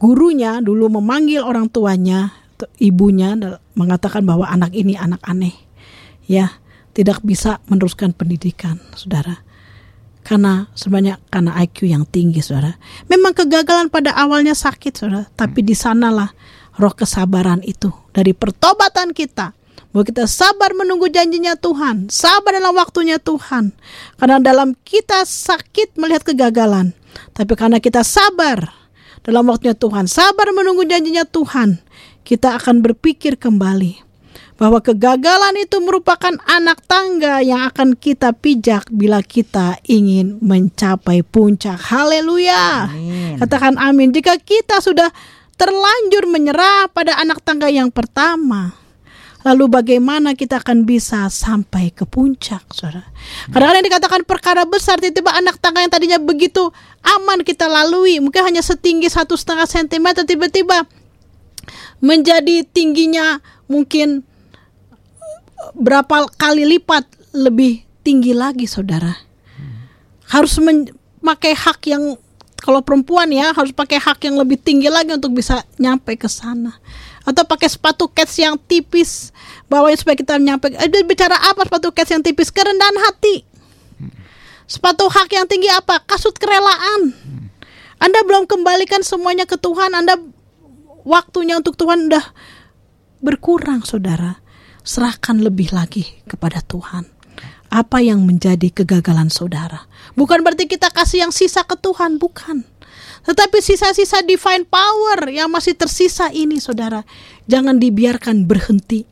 gurunya 0.00 0.64
dulu 0.64 0.88
memanggil 0.88 1.44
orang 1.44 1.68
tuanya 1.68 2.32
ibunya 2.80 3.36
mengatakan 3.76 4.24
bahwa 4.24 4.48
anak 4.48 4.72
ini 4.72 4.96
anak 4.96 5.20
aneh. 5.24 5.52
Ya, 6.30 6.62
tidak 6.94 7.26
bisa 7.26 7.58
meneruskan 7.66 8.14
pendidikan, 8.14 8.78
Saudara. 8.94 9.42
Karena 10.22 10.70
sebanyak 10.78 11.18
karena 11.26 11.58
IQ 11.58 11.90
yang 11.90 12.06
tinggi, 12.06 12.38
Saudara. 12.38 12.78
Memang 13.10 13.34
kegagalan 13.34 13.90
pada 13.90 14.14
awalnya 14.14 14.54
sakit, 14.54 14.94
Saudara, 14.94 15.26
tapi 15.34 15.66
di 15.66 15.74
sanalah 15.74 16.30
roh 16.78 16.94
kesabaran 16.94 17.66
itu 17.66 17.90
dari 18.14 18.30
pertobatan 18.30 19.10
kita 19.10 19.58
bahwa 19.90 20.06
kita 20.06 20.30
sabar 20.30 20.70
menunggu 20.70 21.10
janjinya 21.10 21.58
Tuhan, 21.58 22.06
sabar 22.14 22.62
dalam 22.62 22.78
waktunya 22.78 23.18
Tuhan. 23.18 23.74
Karena 24.14 24.38
dalam 24.38 24.78
kita 24.86 25.26
sakit 25.26 25.98
melihat 25.98 26.22
kegagalan, 26.22 26.94
tapi 27.34 27.58
karena 27.58 27.82
kita 27.82 28.06
sabar 28.06 28.70
dalam 29.26 29.50
waktunya 29.50 29.74
Tuhan, 29.74 30.06
sabar 30.06 30.54
menunggu 30.54 30.86
janjinya 30.86 31.26
Tuhan, 31.26 31.82
kita 32.22 32.54
akan 32.62 32.86
berpikir 32.86 33.34
kembali 33.34 34.09
bahwa 34.60 34.84
kegagalan 34.84 35.56
itu 35.56 35.80
merupakan 35.80 36.36
anak 36.44 36.84
tangga 36.84 37.40
yang 37.40 37.64
akan 37.72 37.96
kita 37.96 38.36
pijak 38.36 38.92
bila 38.92 39.24
kita 39.24 39.80
ingin 39.88 40.36
mencapai 40.44 41.24
puncak. 41.24 41.80
Haleluya. 41.80 42.92
Katakan 43.40 43.80
amin. 43.80 44.12
Jika 44.12 44.36
kita 44.36 44.84
sudah 44.84 45.08
terlanjur 45.56 46.28
menyerah 46.28 46.92
pada 46.92 47.16
anak 47.16 47.40
tangga 47.40 47.72
yang 47.72 47.88
pertama, 47.88 48.76
Lalu 49.40 49.72
bagaimana 49.72 50.36
kita 50.36 50.60
akan 50.60 50.84
bisa 50.84 51.24
sampai 51.32 51.96
ke 51.96 52.04
puncak, 52.04 52.60
saudara? 52.76 53.08
Kadang-kadang 53.48 53.84
dikatakan 53.88 54.20
perkara 54.28 54.68
besar, 54.68 55.00
tiba-tiba 55.00 55.32
anak 55.32 55.56
tangga 55.56 55.80
yang 55.80 55.88
tadinya 55.88 56.20
begitu 56.20 56.68
aman 57.00 57.40
kita 57.40 57.64
lalui, 57.64 58.20
mungkin 58.20 58.44
hanya 58.44 58.60
setinggi 58.60 59.08
satu 59.08 59.40
setengah 59.40 59.64
sentimeter, 59.64 60.28
tiba-tiba 60.28 60.84
menjadi 62.04 62.68
tingginya 62.68 63.40
mungkin 63.64 64.28
berapa 65.76 66.28
kali 66.36 66.66
lipat 66.76 67.06
lebih 67.36 67.84
tinggi 68.02 68.32
lagi, 68.34 68.66
saudara. 68.66 69.14
Harus 70.30 70.58
memakai 70.62 71.54
hak 71.54 71.80
yang 71.90 72.16
kalau 72.60 72.84
perempuan 72.84 73.32
ya 73.32 73.56
harus 73.56 73.72
pakai 73.72 73.96
hak 73.96 74.20
yang 74.28 74.36
lebih 74.36 74.60
tinggi 74.60 74.92
lagi 74.92 75.16
untuk 75.16 75.32
bisa 75.32 75.64
nyampe 75.80 76.14
ke 76.20 76.28
sana. 76.28 76.76
Atau 77.24 77.44
pakai 77.48 77.68
sepatu 77.68 78.08
kets 78.08 78.36
yang 78.40 78.56
tipis 78.56 79.32
bawain 79.68 79.96
supaya 79.96 80.16
kita 80.16 80.36
nyampe 80.36 80.72
eh, 80.72 81.04
bicara 81.04 81.36
apa 81.36 81.64
sepatu 81.64 81.88
kets 81.92 82.12
yang 82.12 82.22
tipis? 82.24 82.52
Kerendahan 82.52 82.96
hati. 83.08 83.44
Sepatu 84.68 85.08
hak 85.08 85.28
yang 85.34 85.48
tinggi 85.50 85.66
apa? 85.72 86.04
Kasut 86.04 86.36
kerelaan. 86.36 87.16
Anda 88.00 88.24
belum 88.24 88.48
kembalikan 88.48 89.04
semuanya 89.04 89.44
ke 89.44 89.60
Tuhan 89.60 89.92
anda 89.92 90.16
waktunya 91.04 91.56
untuk 91.56 91.76
Tuhan 91.76 92.08
udah 92.08 92.24
berkurang 93.20 93.84
saudara 93.84 94.40
serahkan 94.82 95.40
lebih 95.40 95.72
lagi 95.74 96.06
kepada 96.26 96.64
Tuhan. 96.64 97.06
Apa 97.70 98.02
yang 98.02 98.26
menjadi 98.26 98.72
kegagalan 98.74 99.30
saudara? 99.30 99.86
Bukan 100.18 100.42
berarti 100.42 100.66
kita 100.66 100.90
kasih 100.90 101.28
yang 101.28 101.32
sisa 101.32 101.62
ke 101.62 101.78
Tuhan 101.78 102.18
bukan. 102.18 102.66
Tetapi 103.22 103.62
sisa-sisa 103.62 104.24
divine 104.26 104.66
power 104.66 105.28
yang 105.30 105.52
masih 105.52 105.76
tersisa 105.78 106.32
ini 106.34 106.58
saudara, 106.58 107.06
jangan 107.46 107.78
dibiarkan 107.78 108.48
berhenti 108.48 109.06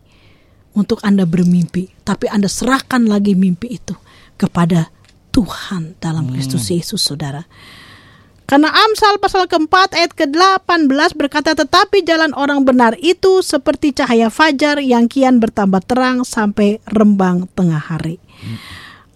untuk 0.74 0.98
Anda 1.06 1.28
bermimpi, 1.28 2.02
tapi 2.02 2.26
Anda 2.26 2.50
serahkan 2.50 3.06
lagi 3.06 3.38
mimpi 3.38 3.78
itu 3.78 3.94
kepada 4.40 4.90
Tuhan 5.30 5.98
dalam 6.02 6.32
Kristus 6.34 6.72
Yesus 6.72 7.04
saudara. 7.04 7.46
Karena 8.48 8.72
Amsal 8.72 9.20
pasal 9.20 9.44
keempat 9.44 9.92
ayat 9.92 10.16
ke-18 10.16 11.12
berkata 11.20 11.52
tetapi 11.52 12.00
jalan 12.00 12.32
orang 12.32 12.64
benar 12.64 12.96
itu 12.96 13.44
seperti 13.44 13.92
cahaya 13.92 14.32
fajar 14.32 14.80
yang 14.80 15.04
kian 15.04 15.36
bertambah 15.36 15.84
terang 15.84 16.24
sampai 16.24 16.80
rembang 16.88 17.44
tengah 17.52 17.76
hari. 17.76 18.16
Hmm. 18.40 18.56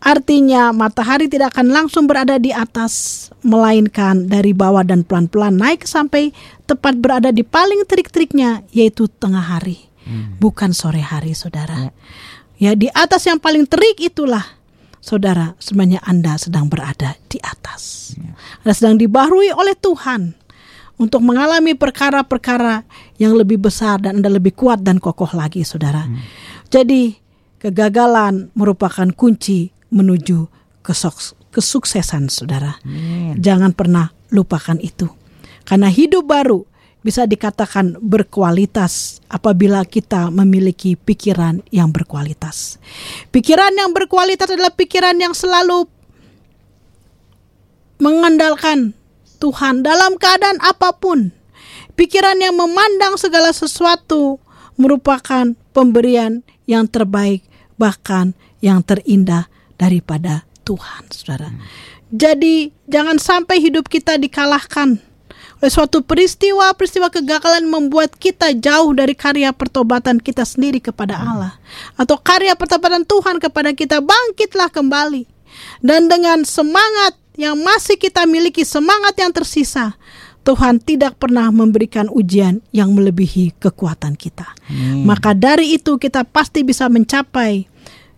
Artinya 0.05 0.77
matahari 0.77 1.33
tidak 1.33 1.57
akan 1.57 1.73
langsung 1.73 2.05
berada 2.05 2.37
di 2.37 2.53
atas 2.53 3.33
melainkan 3.41 4.29
dari 4.29 4.53
bawah 4.53 4.85
dan 4.85 5.01
pelan-pelan 5.01 5.57
naik 5.57 5.89
sampai 5.89 6.37
tepat 6.69 7.01
berada 7.01 7.33
di 7.33 7.41
paling 7.41 7.89
terik-teriknya 7.89 8.69
yaitu 8.69 9.09
tengah 9.09 9.41
hari. 9.41 9.89
Hmm. 10.05 10.37
Bukan 10.37 10.77
sore 10.77 11.01
hari, 11.01 11.33
Saudara. 11.33 11.89
Ya. 11.89 11.91
ya, 12.61 12.73
di 12.77 12.93
atas 12.93 13.25
yang 13.25 13.41
paling 13.41 13.65
terik 13.65 13.97
itulah 13.97 14.61
Saudara, 15.03 15.59
sebenarnya 15.59 15.99
Anda 16.07 16.39
sedang 16.39 16.71
berada 16.71 17.19
di 17.27 17.43
atas. 17.43 18.15
Ya. 18.15 18.39
Anda 18.63 18.73
sedang 18.73 18.97
dibaharui 19.03 19.51
oleh 19.51 19.75
Tuhan 19.75 20.39
untuk 20.95 21.27
mengalami 21.27 21.75
perkara-perkara 21.75 22.87
yang 23.19 23.35
lebih 23.35 23.59
besar 23.59 23.99
dan 23.99 24.23
Anda 24.23 24.31
lebih 24.31 24.55
kuat 24.55 24.87
dan 24.87 25.03
kokoh 25.03 25.35
lagi, 25.35 25.67
Saudara. 25.67 26.07
Hmm. 26.07 26.23
Jadi, 26.71 27.19
kegagalan 27.59 28.55
merupakan 28.55 29.11
kunci 29.11 29.75
menuju 29.91 30.47
kesuksesan 31.53 32.27
saudara. 32.33 32.75
Hmm. 32.83 33.39
Jangan 33.39 33.71
pernah 33.77 34.11
lupakan 34.35 34.79
itu. 34.83 35.07
Karena 35.63 35.87
hidup 35.87 36.27
baru 36.27 36.67
bisa 37.03 37.27
dikatakan 37.27 37.99
berkualitas 37.99 39.19
apabila 39.27 39.83
kita 39.83 40.31
memiliki 40.31 40.95
pikiran 40.95 41.61
yang 41.75 41.91
berkualitas. 41.91 42.79
Pikiran 43.35 43.75
yang 43.75 43.91
berkualitas 43.91 44.49
adalah 44.49 44.71
pikiran 44.71 45.19
yang 45.19 45.35
selalu 45.35 45.91
mengandalkan 47.99 48.95
Tuhan 49.43 49.83
dalam 49.83 50.15
keadaan 50.19 50.63
apa 50.63 50.95
pun. 50.95 51.35
Pikiran 51.99 52.39
yang 52.39 52.57
memandang 52.57 53.19
segala 53.21 53.53
sesuatu 53.53 54.39
merupakan 54.81 55.53
pemberian 55.77 56.41
yang 56.65 56.89
terbaik, 56.89 57.45
bahkan 57.77 58.33
yang 58.65 58.81
terindah 58.81 59.51
daripada 59.77 60.47
Tuhan, 60.63 61.11
saudara. 61.11 61.51
Hmm. 61.53 61.61
Jadi 62.13 62.71
jangan 62.87 63.19
sampai 63.19 63.59
hidup 63.61 63.89
kita 63.89 64.17
dikalahkan 64.17 65.01
suatu 65.71 66.03
peristiwa-peristiwa 66.03 67.13
kegagalan 67.13 67.69
membuat 67.71 68.19
kita 68.19 68.51
jauh 68.57 68.91
dari 68.91 69.15
karya 69.15 69.55
pertobatan 69.55 70.19
kita 70.19 70.43
sendiri 70.43 70.83
kepada 70.83 71.15
hmm. 71.15 71.27
Allah 71.29 71.53
atau 71.95 72.19
karya 72.19 72.59
pertobatan 72.59 73.07
Tuhan 73.07 73.39
kepada 73.39 73.71
kita 73.71 74.03
bangkitlah 74.03 74.73
kembali 74.75 75.29
dan 75.85 76.11
dengan 76.11 76.43
semangat 76.43 77.15
yang 77.39 77.55
masih 77.61 77.95
kita 77.95 78.27
miliki 78.27 78.67
semangat 78.67 79.15
yang 79.21 79.31
tersisa 79.31 79.95
Tuhan 80.43 80.83
tidak 80.83 81.23
pernah 81.23 81.47
memberikan 81.55 82.11
ujian 82.11 82.67
yang 82.75 82.99
melebihi 82.99 83.55
kekuatan 83.63 84.19
kita. 84.19 84.51
Hmm. 84.67 85.07
Maka 85.07 85.39
dari 85.39 85.79
itu 85.79 86.03
kita 86.03 86.27
pasti 86.27 86.67
bisa 86.67 86.91
mencapai 86.91 87.71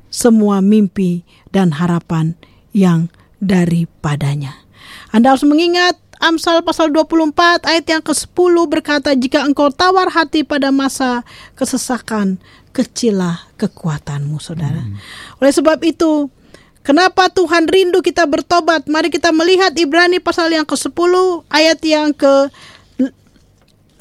semua 0.09 0.65
mimpi 0.65 1.21
dan 1.53 1.77
harapan 1.77 2.33
yang 2.73 3.13
daripadanya. 3.45 4.65
Anda 5.13 5.37
harus 5.37 5.45
mengingat 5.45 6.01
Amsal 6.25 6.65
pasal 6.65 6.89
24 6.89 7.69
ayat 7.69 7.85
yang 7.85 8.01
ke-10 8.01 8.55
berkata 8.65 9.13
jika 9.13 9.45
engkau 9.45 9.69
tawar 9.69 10.09
hati 10.09 10.41
pada 10.41 10.73
masa 10.73 11.21
kesesakan 11.53 12.41
kecilah 12.73 13.45
kekuatanmu 13.61 14.41
saudara. 14.41 14.81
Hmm. 14.89 14.97
Oleh 15.45 15.53
sebab 15.53 15.85
itu 15.85 16.33
kenapa 16.81 17.29
Tuhan 17.29 17.69
rindu 17.69 18.01
kita 18.01 18.25
bertobat? 18.25 18.89
Mari 18.89 19.13
kita 19.13 19.37
melihat 19.37 19.77
Ibrani 19.77 20.17
pasal 20.17 20.49
yang 20.49 20.65
ke-10 20.65 21.13
ayat 21.53 21.85
yang 21.85 22.17
ke 22.17 22.49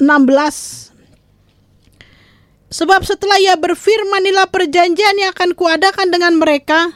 Sebab 2.74 3.06
setelah 3.06 3.38
ia 3.38 3.54
berfirman 3.54 4.26
inilah 4.26 4.50
perjanjian 4.50 5.14
yang 5.14 5.30
akan 5.30 5.54
kuadakan 5.54 6.10
dengan 6.10 6.34
mereka. 6.34 6.90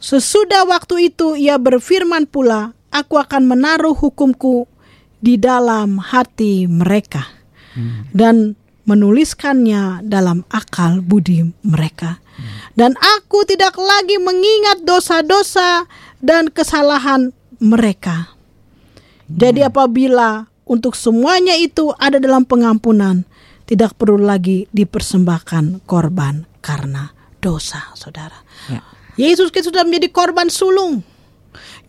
Sesudah 0.00 0.64
waktu 0.64 1.12
itu 1.12 1.36
ia 1.36 1.60
berfirman 1.60 2.24
pula, 2.24 2.72
aku 2.94 3.18
akan 3.18 3.50
menaruh 3.50 3.98
hukumku 3.98 4.70
di 5.18 5.34
dalam 5.34 5.98
hati 5.98 6.70
mereka. 6.70 7.26
Hmm. 7.74 8.06
Dan 8.14 8.54
menuliskannya 8.86 10.06
dalam 10.06 10.46
akal 10.54 11.02
budi 11.02 11.42
mereka. 11.66 12.22
Hmm. 12.38 12.70
Dan 12.78 12.92
aku 12.94 13.42
tidak 13.42 13.74
lagi 13.74 14.22
mengingat 14.22 14.86
dosa-dosa 14.86 15.90
dan 16.22 16.54
kesalahan 16.54 17.34
mereka. 17.58 18.30
Jadi 19.26 19.66
hmm. 19.66 19.70
apabila 19.74 20.46
untuk 20.68 20.94
semuanya 20.94 21.58
itu 21.58 21.90
ada 21.98 22.22
dalam 22.22 22.46
pengampunan, 22.46 23.26
tidak 23.64 23.96
perlu 23.96 24.20
lagi 24.20 24.68
dipersembahkan 24.70 25.88
korban 25.88 26.44
karena 26.60 27.12
dosa, 27.40 27.92
saudara. 27.96 28.44
Ya. 28.68 28.80
Yesus 29.16 29.52
Kristus 29.52 29.72
sudah 29.72 29.84
menjadi 29.84 30.12
korban 30.12 30.48
sulung. 30.52 31.04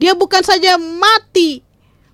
Dia 0.02 0.14
bukan 0.14 0.44
saja 0.44 0.76
mati 0.76 1.64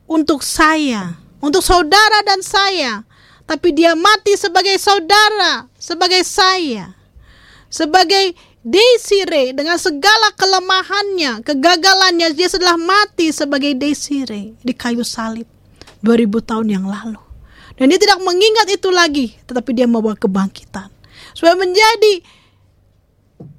untuk 0.05 0.45
saya, 0.45 1.17
untuk 1.41 1.65
saudara 1.65 2.21
dan 2.21 2.43
saya, 2.45 3.01
tapi 3.49 3.73
dia 3.73 3.97
mati 3.97 4.37
sebagai 4.37 4.77
saudara, 4.77 5.67
sebagai 5.75 6.21
saya, 6.23 6.93
sebagai 7.67 8.37
Desire 8.61 9.57
dengan 9.57 9.81
segala 9.81 10.29
kelemahannya, 10.37 11.41
kegagalannya, 11.41 12.29
dia 12.37 12.45
sudah 12.45 12.77
mati 12.77 13.33
sebagai 13.33 13.73
Desire 13.73 14.53
di 14.53 14.73
kayu 14.77 15.01
salib 15.01 15.49
2000 16.05 16.29
tahun 16.45 16.67
yang 16.69 16.85
lalu. 16.85 17.17
Dan 17.73 17.89
dia 17.89 17.97
tidak 17.97 18.21
mengingat 18.21 18.69
itu 18.69 18.93
lagi, 18.93 19.33
tetapi 19.49 19.73
dia 19.73 19.89
membawa 19.89 20.13
kebangkitan. 20.13 20.93
Supaya 21.33 21.57
menjadi 21.57 22.21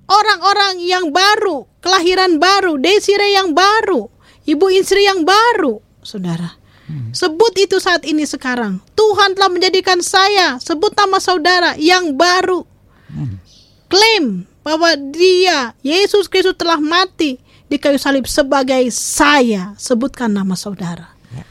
orang-orang 0.09 0.83
yang 0.83 1.11
baru, 1.11 1.67
kelahiran 1.83 2.38
baru, 2.38 2.79
desire 2.79 3.35
yang 3.35 3.55
baru, 3.55 4.09
ibu 4.47 4.67
istri 4.73 5.07
yang 5.07 5.23
baru, 5.27 5.83
saudara. 6.03 6.59
Hmm. 6.87 7.15
Sebut 7.15 7.55
itu 7.57 7.79
saat 7.79 8.03
ini 8.05 8.27
sekarang. 8.27 8.83
Tuhan 8.99 9.38
telah 9.38 9.51
menjadikan 9.51 10.03
saya, 10.03 10.59
sebut 10.59 10.93
nama 10.99 11.19
saudara 11.23 11.79
yang 11.79 12.19
baru. 12.19 12.67
Hmm. 13.09 13.38
Klaim 13.87 14.49
bahwa 14.67 14.95
dia, 15.12 15.77
Yesus 15.85 16.27
Kristus 16.27 16.59
telah 16.59 16.81
mati 16.81 17.38
di 17.69 17.77
kayu 17.79 17.97
salib 17.97 18.27
sebagai 18.27 18.83
saya. 18.93 19.77
Sebutkan 19.79 20.33
nama 20.33 20.59
saudara. 20.59 21.12
Ya. 21.33 21.45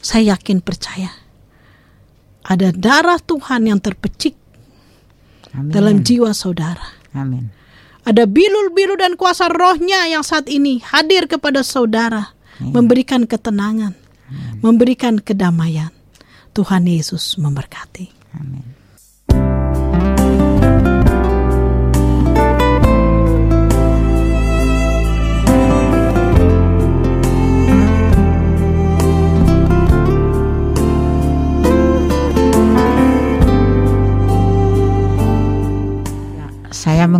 Saya 0.00 0.34
yakin 0.34 0.62
percaya 0.64 1.24
ada 2.44 2.68
darah 2.76 3.16
Tuhan 3.16 3.72
yang 3.72 3.80
terpecik 3.80 4.36
Amin. 5.56 5.72
dalam 5.72 5.96
jiwa 6.04 6.36
saudara. 6.36 6.84
Amin. 7.16 7.48
Ada 8.04 8.28
bilul-bilul 8.28 9.00
dan 9.00 9.16
kuasa 9.16 9.48
rohnya 9.48 10.04
yang 10.08 10.20
saat 10.20 10.44
ini 10.52 10.84
hadir 10.84 11.24
kepada 11.24 11.64
saudara, 11.64 12.36
Amin. 12.60 12.72
memberikan 12.76 13.24
ketenangan, 13.24 13.96
Amin. 13.96 14.60
memberikan 14.60 15.16
kedamaian. 15.16 15.88
Tuhan 16.54 16.86
Yesus 16.86 17.34
memberkati. 17.40 18.23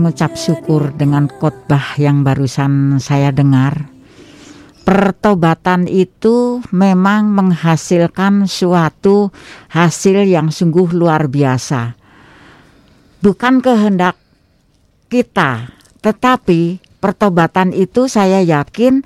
Mengucap 0.04 0.36
syukur 0.36 0.92
dengan 0.92 1.32
khotbah 1.32 1.96
yang 1.96 2.28
barusan 2.28 3.00
saya 3.00 3.32
dengar. 3.32 3.88
Pertobatan 4.84 5.88
itu 5.88 6.60
memang 6.68 7.32
menghasilkan 7.32 8.44
suatu 8.44 9.32
hasil 9.72 10.28
yang 10.28 10.52
sungguh 10.52 10.92
luar 10.92 11.32
biasa. 11.32 11.96
Bukan 13.24 13.64
kehendak 13.64 14.20
kita, 15.08 15.72
tetapi 16.04 16.84
pertobatan 17.00 17.72
itu 17.72 18.04
saya 18.04 18.44
yakin 18.44 19.00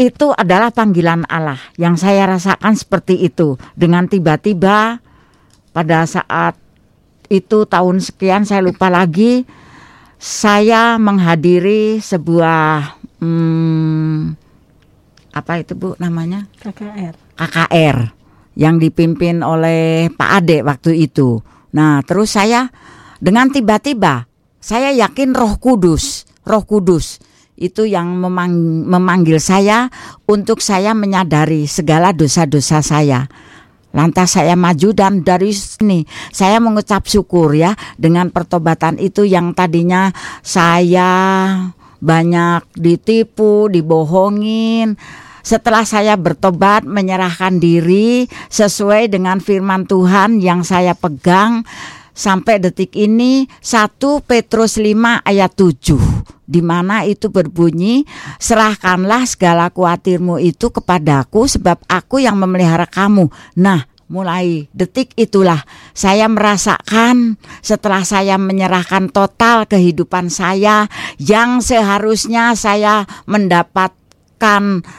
itu 0.00 0.32
adalah 0.32 0.72
panggilan 0.72 1.28
Allah. 1.28 1.60
Yang 1.76 2.08
saya 2.08 2.24
rasakan 2.24 2.72
seperti 2.72 3.20
itu. 3.20 3.60
Dengan 3.76 4.08
tiba-tiba 4.08 4.96
pada 5.76 6.08
saat 6.08 6.56
itu 7.28 7.68
tahun 7.68 8.00
sekian 8.00 8.48
saya 8.48 8.64
lupa 8.64 8.88
lagi 8.88 9.44
saya 10.22 11.02
menghadiri 11.02 11.98
sebuah 11.98 12.94
hmm, 13.18 14.38
apa 15.34 15.52
itu 15.58 15.74
Bu 15.74 15.98
namanya? 15.98 16.46
KKR. 16.62 17.18
KKR 17.34 17.98
yang 18.54 18.78
dipimpin 18.78 19.42
oleh 19.42 20.14
Pak 20.14 20.30
Ade 20.38 20.62
waktu 20.62 21.10
itu. 21.10 21.42
Nah, 21.74 22.06
terus 22.06 22.38
saya 22.38 22.70
dengan 23.18 23.50
tiba-tiba 23.50 24.30
saya 24.62 24.94
yakin 24.94 25.34
Roh 25.34 25.58
Kudus, 25.58 26.22
Roh 26.46 26.62
Kudus 26.62 27.18
itu 27.58 27.82
yang 27.82 28.14
memang, 28.14 28.86
memanggil 28.86 29.42
saya 29.42 29.90
untuk 30.30 30.62
saya 30.62 30.94
menyadari 30.94 31.66
segala 31.66 32.14
dosa-dosa 32.14 32.78
saya. 32.78 33.26
Lantas 33.92 34.40
saya 34.40 34.56
maju 34.56 34.88
dan 34.96 35.20
dari 35.20 35.52
sini 35.52 36.04
saya 36.32 36.58
mengucap 36.58 37.04
syukur 37.04 37.52
ya 37.52 37.76
dengan 38.00 38.32
pertobatan 38.32 38.96
itu 38.96 39.28
yang 39.28 39.52
tadinya 39.52 40.08
saya 40.40 41.12
banyak 42.02 42.66
ditipu, 42.74 43.70
dibohongin. 43.70 44.98
Setelah 45.42 45.82
saya 45.82 46.14
bertobat 46.14 46.86
menyerahkan 46.86 47.58
diri 47.58 48.30
sesuai 48.46 49.10
dengan 49.10 49.42
firman 49.42 49.86
Tuhan 49.90 50.38
yang 50.38 50.62
saya 50.62 50.94
pegang 50.94 51.66
sampai 52.12 52.60
detik 52.60 52.96
ini 52.96 53.48
1 53.60 53.96
Petrus 54.24 54.76
5 54.78 55.24
ayat 55.24 55.52
7 55.56 56.42
di 56.52 56.60
mana 56.60 57.08
itu 57.08 57.32
berbunyi 57.32 58.04
serahkanlah 58.36 59.24
segala 59.24 59.72
kuatirmu 59.72 60.36
itu 60.36 60.68
kepadaku 60.68 61.48
sebab 61.48 61.80
aku 61.88 62.20
yang 62.20 62.36
memelihara 62.36 62.84
kamu. 62.84 63.32
Nah, 63.56 63.88
mulai 64.12 64.68
detik 64.76 65.16
itulah 65.16 65.64
saya 65.96 66.28
merasakan 66.28 67.40
setelah 67.64 68.04
saya 68.04 68.36
menyerahkan 68.36 69.08
total 69.08 69.64
kehidupan 69.64 70.28
saya 70.28 70.92
yang 71.16 71.64
seharusnya 71.64 72.52
saya 72.52 73.08
mendapat 73.24 73.96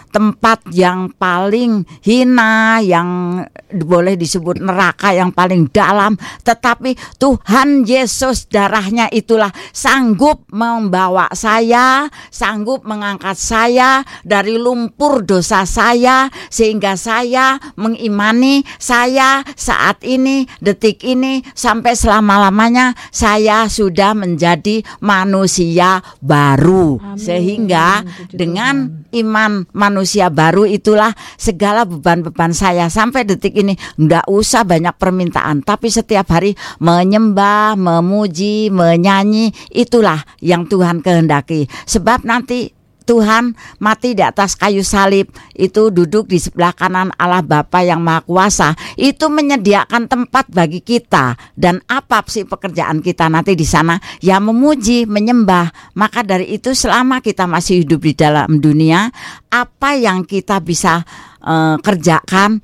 tempat 0.07 0.63
yang 0.71 1.11
paling 1.19 1.83
hina, 1.99 2.79
yang 2.79 3.43
boleh 3.77 4.17
disebut 4.17 4.59
neraka 4.59 5.13
yang 5.13 5.33
paling 5.33 5.69
dalam, 5.69 6.17
tetapi 6.41 6.97
Tuhan 7.21 7.85
Yesus 7.85 8.49
darahnya 8.49 9.09
itulah 9.09 9.49
sanggup 9.73 10.45
membawa 10.53 11.29
saya, 11.33 12.07
sanggup 12.29 12.85
mengangkat 12.85 13.37
saya 13.37 14.05
dari 14.21 14.57
lumpur 14.61 15.25
dosa 15.25 15.65
saya 15.65 16.29
sehingga 16.53 16.93
saya 16.93 17.57
mengimani 17.77 18.61
saya 18.77 19.41
saat 19.57 20.01
ini 20.05 20.45
detik 20.59 21.01
ini 21.05 21.41
sampai 21.53 21.95
selama-lamanya 21.95 22.93
saya 23.09 23.65
sudah 23.69 24.13
menjadi 24.17 24.81
manusia 24.99 26.01
baru. 26.19 26.99
Amin. 27.03 27.19
sehingga 27.19 28.03
dengan 28.33 29.05
iman 29.13 29.23
iman 29.23 29.63
manusia 29.71 30.27
baru 30.27 30.67
itulah 30.67 31.15
segala 31.39 31.87
beban-beban 31.87 32.51
saya 32.51 32.91
sampai 32.91 33.23
detik 33.23 33.55
ini 33.55 33.62
nggak 33.71 34.27
usah 34.27 34.67
banyak 34.67 34.95
permintaan 34.99 35.63
tapi 35.63 35.87
setiap 35.87 36.27
hari 36.35 36.59
menyembah, 36.83 37.79
memuji, 37.79 38.67
menyanyi 38.67 39.55
itulah 39.71 40.19
yang 40.43 40.67
Tuhan 40.67 40.99
kehendaki. 40.99 41.71
Sebab 41.87 42.27
nanti 42.27 42.83
Tuhan 43.03 43.53
mati 43.83 44.15
di 44.15 44.23
atas 44.23 44.55
kayu 44.55 44.81
salib 44.81 45.27
itu 45.53 45.91
duduk 45.91 46.31
di 46.31 46.39
sebelah 46.39 46.71
kanan 46.71 47.11
Allah 47.19 47.43
Bapa 47.43 47.83
yang 47.83 47.99
Maha 47.99 48.23
Kuasa. 48.23 48.69
Itu 48.95 49.27
menyediakan 49.27 50.07
tempat 50.07 50.49
bagi 50.49 50.79
kita 50.79 51.35
dan 51.53 51.83
apa 51.91 52.23
sih 52.25 52.47
pekerjaan 52.47 53.03
kita 53.03 53.27
nanti 53.27 53.53
di 53.53 53.67
sana. 53.67 53.99
Ya 54.23 54.39
memuji 54.39 55.03
menyembah 55.03 55.93
maka 55.99 56.23
dari 56.23 56.55
itu 56.55 56.71
selama 56.71 57.19
kita 57.19 57.43
masih 57.45 57.83
hidup 57.83 58.01
di 58.01 58.13
dalam 58.15 58.63
dunia 58.63 59.11
apa 59.51 59.99
yang 59.99 60.23
kita 60.23 60.63
bisa 60.63 61.03
uh, 61.43 61.75
kerjakan 61.83 62.63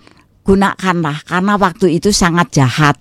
gunakanlah 0.49 1.21
karena 1.29 1.53
waktu 1.61 2.01
itu 2.01 2.09
sangat 2.09 2.49
jahat 2.49 2.97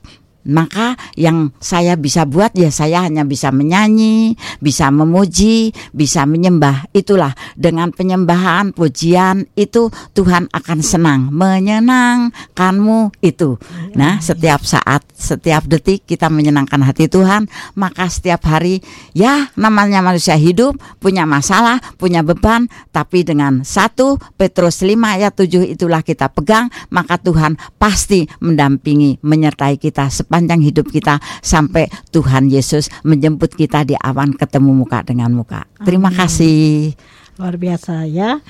maka 0.48 0.96
yang 1.14 1.52
saya 1.60 1.94
bisa 1.94 2.24
buat 2.24 2.56
ya 2.56 2.72
saya 2.72 3.04
hanya 3.04 3.28
bisa 3.28 3.52
menyanyi, 3.52 4.34
bisa 4.64 4.88
memuji, 4.88 5.76
bisa 5.92 6.24
menyembah. 6.24 6.88
Itulah 6.96 7.36
dengan 7.54 7.92
penyembahan, 7.92 8.72
pujian 8.72 9.44
itu 9.54 9.92
Tuhan 10.16 10.48
akan 10.48 10.78
senang, 10.80 11.28
menyenangkanmu 11.30 13.20
itu. 13.20 13.60
Nah, 13.92 14.18
setiap 14.24 14.64
saat, 14.64 15.04
setiap 15.12 15.68
detik 15.68 16.08
kita 16.08 16.32
menyenangkan 16.32 16.80
hati 16.80 17.12
Tuhan, 17.12 17.46
maka 17.76 18.08
setiap 18.08 18.48
hari 18.48 18.80
ya 19.12 19.52
namanya 19.54 20.00
manusia 20.00 20.34
hidup 20.34 20.80
punya 20.98 21.28
masalah, 21.28 21.76
punya 22.00 22.24
beban, 22.24 22.66
tapi 22.88 23.22
dengan 23.22 23.62
satu 23.62 24.16
Petrus 24.40 24.80
5 24.80 24.96
ayat 24.96 25.36
7 25.36 25.76
itulah 25.76 26.00
kita 26.00 26.32
pegang, 26.32 26.72
maka 26.88 27.20
Tuhan 27.20 27.60
pasti 27.76 28.24
mendampingi, 28.40 29.20
menyertai 29.20 29.76
kita 29.76 30.08
sepanjang 30.08 30.37
hidup 30.46 30.92
kita 30.92 31.18
sampai 31.42 31.90
Tuhan 32.14 32.52
Yesus 32.52 32.92
menjemput 33.02 33.56
kita 33.56 33.82
di 33.82 33.98
awan 33.98 34.36
ketemu 34.36 34.84
muka 34.84 35.02
dengan 35.02 35.34
muka. 35.34 35.66
Terima 35.82 36.12
Amin. 36.12 36.18
kasih. 36.20 36.94
Luar 37.38 37.54
biasa 37.54 38.02
ya. 38.10 38.42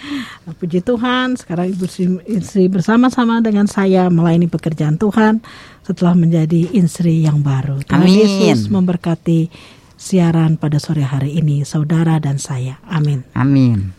Puji 0.49 0.81
Tuhan, 0.81 1.37
sekarang 1.37 1.77
Ibu 1.77 1.85
istri 2.25 2.73
bersama-sama 2.73 3.45
dengan 3.45 3.69
saya 3.69 4.09
melayani 4.09 4.49
pekerjaan 4.49 4.97
Tuhan 4.97 5.45
setelah 5.85 6.17
menjadi 6.17 6.73
istri 6.73 7.21
yang 7.21 7.45
baru. 7.45 7.85
Tuhan 7.85 8.09
Amin. 8.09 8.17
Yesus 8.17 8.73
memberkati 8.73 9.53
siaran 10.01 10.57
pada 10.57 10.81
sore 10.81 11.05
hari 11.05 11.37
ini 11.37 11.69
saudara 11.69 12.17
dan 12.17 12.41
saya. 12.41 12.81
Amin. 12.89 13.29
Amin. 13.37 13.93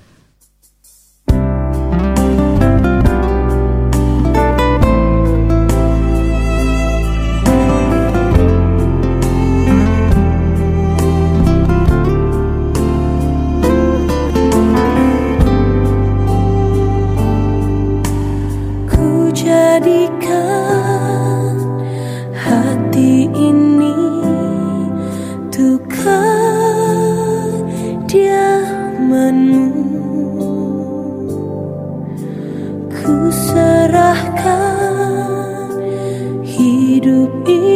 你。 37.30 37.69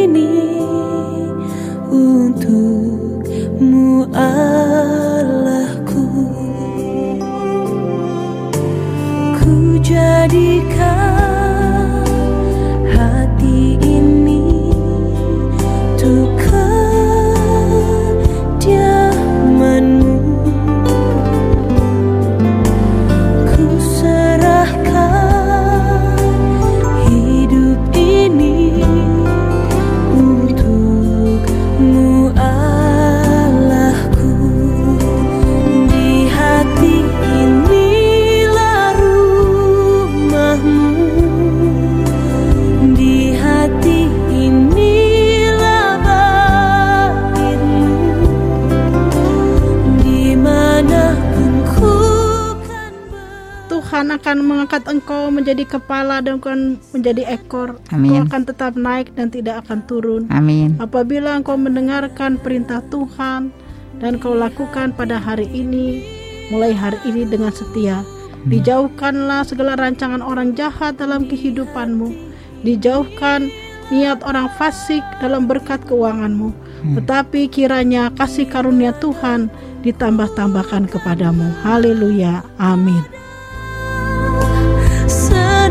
Tuhan 53.94 54.10
akan 54.10 54.38
mengangkat 54.42 54.82
engkau 54.90 55.30
menjadi 55.30 55.78
kepala 55.78 56.18
dan 56.18 56.42
bukan 56.42 56.82
menjadi 56.90 57.30
ekor. 57.30 57.78
Amin. 57.94 58.10
Engkau 58.10 58.26
akan 58.26 58.42
tetap 58.42 58.72
naik 58.74 59.14
dan 59.14 59.30
tidak 59.30 59.62
akan 59.62 59.86
turun. 59.86 60.26
Amin. 60.34 60.74
Apabila 60.82 61.38
engkau 61.38 61.54
mendengarkan 61.54 62.34
perintah 62.42 62.82
Tuhan 62.90 63.54
dan 64.02 64.18
kau 64.18 64.34
lakukan 64.34 64.90
pada 64.98 65.22
hari 65.22 65.46
ini, 65.46 66.02
mulai 66.50 66.74
hari 66.74 66.98
ini 67.06 67.22
dengan 67.22 67.54
setia, 67.54 68.02
dijauhkanlah 68.50 69.46
segala 69.46 69.78
rancangan 69.78 70.26
orang 70.26 70.58
jahat 70.58 70.98
dalam 70.98 71.30
kehidupanmu, 71.30 72.34
dijauhkan 72.66 73.46
niat 73.94 74.26
orang 74.26 74.50
fasik 74.58 75.06
dalam 75.22 75.46
berkat 75.46 75.78
keuanganmu, 75.86 76.50
tetapi 76.98 77.46
kiranya 77.46 78.10
kasih 78.18 78.50
karunia 78.50 78.90
Tuhan 78.98 79.54
ditambah-tambahkan 79.86 80.90
kepadamu. 80.90 81.46
Haleluya. 81.62 82.42
Amin. 82.58 83.23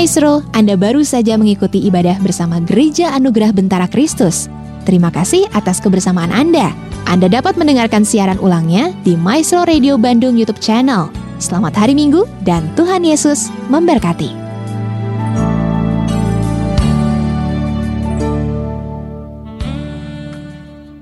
Maestro, 0.00 0.40
Anda 0.56 0.80
baru 0.80 1.04
saja 1.04 1.36
mengikuti 1.36 1.76
ibadah 1.84 2.24
bersama 2.24 2.56
Gereja 2.64 3.12
Anugerah 3.12 3.52
Bentara 3.52 3.84
Kristus. 3.84 4.48
Terima 4.88 5.12
kasih 5.12 5.44
atas 5.52 5.76
kebersamaan 5.76 6.32
Anda. 6.32 6.72
Anda 7.04 7.28
dapat 7.28 7.60
mendengarkan 7.60 8.00
siaran 8.08 8.40
ulangnya 8.40 8.96
di 9.04 9.12
Maestro 9.12 9.60
Radio 9.68 10.00
Bandung 10.00 10.40
YouTube 10.40 10.56
channel. 10.56 11.12
Selamat 11.36 11.76
hari 11.76 11.92
Minggu 11.92 12.24
dan 12.48 12.64
Tuhan 12.80 13.04
Yesus 13.04 13.52
memberkati. 13.68 14.39